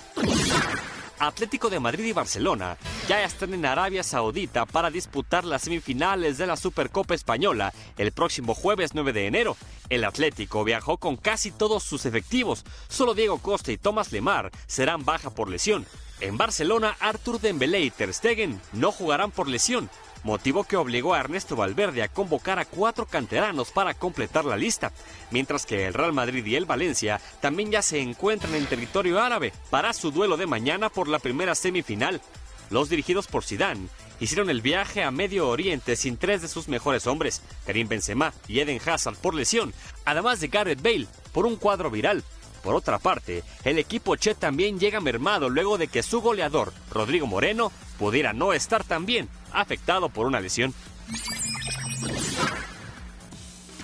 [1.20, 6.48] Atlético de Madrid y Barcelona ya están en Arabia Saudita para disputar las semifinales de
[6.48, 9.58] la Supercopa Española el próximo jueves 9 de enero.
[9.90, 15.04] El Atlético viajó con casi todos sus efectivos, solo Diego Costa y Tomás Lemar serán
[15.04, 15.86] baja por lesión.
[16.22, 19.90] En Barcelona, Artur Dembélé y Ter Stegen no jugarán por lesión,
[20.24, 24.92] motivo que obligó a Ernesto Valverde a convocar a cuatro canteranos para completar la lista,
[25.32, 29.54] mientras que el Real Madrid y el Valencia también ya se encuentran en territorio árabe
[29.70, 32.22] para su duelo de mañana por la primera semifinal.
[32.70, 33.88] Los dirigidos por Zidane
[34.20, 38.60] hicieron el viaje a Medio Oriente sin tres de sus mejores hombres, Karim Benzema y
[38.60, 39.74] Eden Hazard por lesión,
[40.06, 42.24] además de Gareth Bale por un cuadro viral.
[42.64, 47.26] Por otra parte, el equipo Che también llega mermado luego de que su goleador, Rodrigo
[47.26, 50.74] Moreno, pudiera no estar tan bien, afectado por una lesión.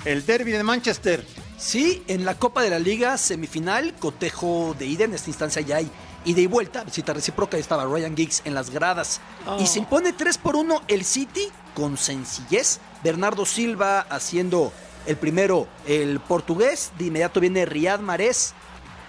[0.05, 1.25] El derby de Manchester.
[1.57, 5.77] Sí, en la Copa de la Liga semifinal, cotejo de ida, en esta instancia ya
[5.77, 5.89] hay
[6.25, 9.21] ida y vuelta, visita recíproca, estaba Ryan Giggs en las gradas.
[9.47, 9.59] Oh.
[9.59, 12.79] Y se impone 3 por 1 el City con sencillez.
[13.03, 14.73] Bernardo Silva haciendo
[15.05, 16.91] el primero, el portugués.
[16.97, 18.53] De inmediato viene Riyad Mahrez,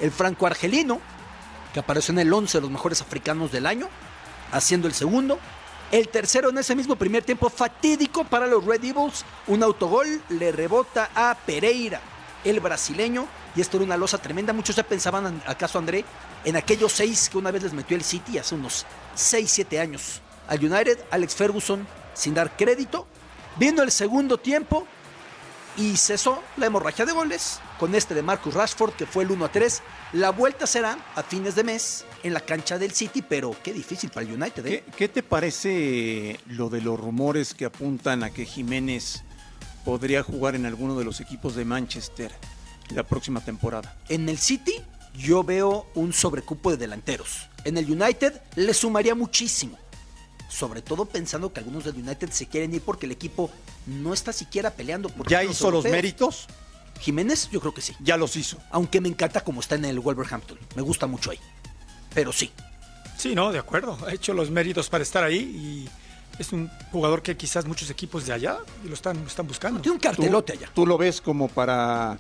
[0.01, 1.01] el franco-argelino,
[1.73, 3.89] que apareció en el 11 de los mejores africanos del año,
[4.53, 5.39] haciendo el segundo.
[5.93, 9.25] El tercero en ese mismo primer tiempo fatídico para los Red Devils.
[9.47, 12.01] Un autogol le rebota a Pereira,
[12.45, 13.27] el brasileño.
[13.55, 14.53] Y esto era una losa tremenda.
[14.53, 16.05] Muchos ya pensaban, acaso André,
[16.45, 18.85] en aquellos seis que una vez les metió el City hace unos
[19.15, 20.21] 6, 7 años.
[20.49, 23.07] Al United, Alex Ferguson, sin dar crédito.
[23.57, 24.87] Vino el segundo tiempo
[25.77, 29.45] y cesó la hemorragia de goles con este de Marcus Rashford que fue el 1
[29.45, 29.83] a 3.
[30.15, 34.11] La vuelta será a fines de mes en la cancha del City, pero qué difícil
[34.11, 34.67] para el United.
[34.67, 34.85] ¿eh?
[34.87, 39.23] ¿Qué, qué te parece lo de los rumores que apuntan a que Jiménez
[39.85, 42.33] podría jugar en alguno de los equipos de Manchester
[42.91, 43.97] la próxima temporada?
[44.09, 44.75] En el City
[45.15, 47.49] yo veo un sobrecupo de delanteros.
[47.65, 49.79] En el United le sumaría muchísimo.
[50.49, 53.51] Sobre todo pensando que algunos del United se quieren ir porque el equipo
[53.87, 56.47] no está siquiera peleando por ¿Ya hizo los méritos?
[57.01, 57.95] Jiménez, yo creo que sí.
[58.01, 58.59] Ya los hizo.
[58.71, 60.59] Aunque me encanta como está en el Wolverhampton.
[60.75, 61.39] Me gusta mucho ahí.
[62.15, 62.51] Pero sí.
[63.17, 63.99] Sí, no, de acuerdo.
[64.07, 65.89] Ha hecho los méritos para estar ahí y
[66.39, 69.81] es un jugador que quizás muchos equipos de allá lo están, lo están buscando.
[69.81, 70.71] Tiene un cartelote allá.
[70.75, 72.19] ¿Tú lo ves como para,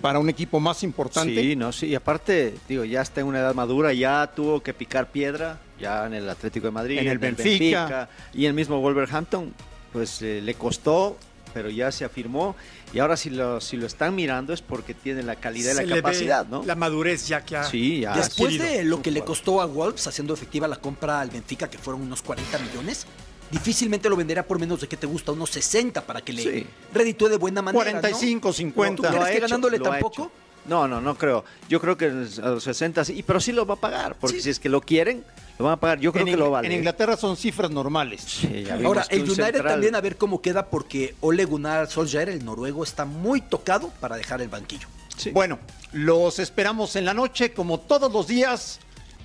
[0.00, 1.40] para un equipo más importante?
[1.40, 1.86] Sí, no, sí.
[1.86, 6.06] Y aparte, digo, ya está en una edad madura, ya tuvo que picar piedra, ya
[6.06, 8.08] en el Atlético de Madrid, En el Benfica.
[8.34, 9.54] y el mismo Wolverhampton,
[9.92, 11.16] pues eh, le costó,
[11.54, 12.56] pero ya se afirmó.
[12.92, 15.82] Y ahora si lo, si lo están mirando es porque tiene la calidad y Se
[15.82, 16.62] la le ve capacidad, ¿no?
[16.64, 18.14] La madurez ya que ha, Sí, ya.
[18.14, 18.66] Después adquirido.
[18.66, 22.02] de lo que le costó a Wolves haciendo efectiva la compra al Benfica, que fueron
[22.02, 23.06] unos 40 millones,
[23.50, 26.66] difícilmente lo venderá por menos de que te gusta, unos 60 para que le Sí.
[26.92, 27.82] reditúe de buena manera.
[27.84, 28.52] 45, ¿no?
[28.52, 28.96] 50.
[28.96, 30.30] ¿Tú Lo crees que hecho, ganándole tampoco?
[30.66, 31.44] No, no, no creo.
[31.68, 34.50] Yo creo que a los 60 sí, pero sí lo va a pagar, porque si
[34.50, 35.24] es que lo quieren,
[35.58, 35.98] lo van a pagar.
[36.00, 36.68] Yo creo en, que lo vale.
[36.68, 38.20] En Inglaterra son cifras normales.
[38.22, 42.28] Sí, Ahora, el un United central- también a ver cómo queda porque Ole Gunnar Solskjaer,
[42.28, 44.86] el noruego, está muy tocado para dejar el banquillo.
[45.32, 45.58] Bueno,
[45.92, 48.78] los esperamos en la noche, como todos los días,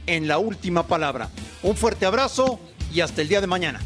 [0.08, 1.30] en la última palabra.
[1.62, 2.60] Un fuerte abrazo
[2.92, 3.80] y hasta el día de mañana.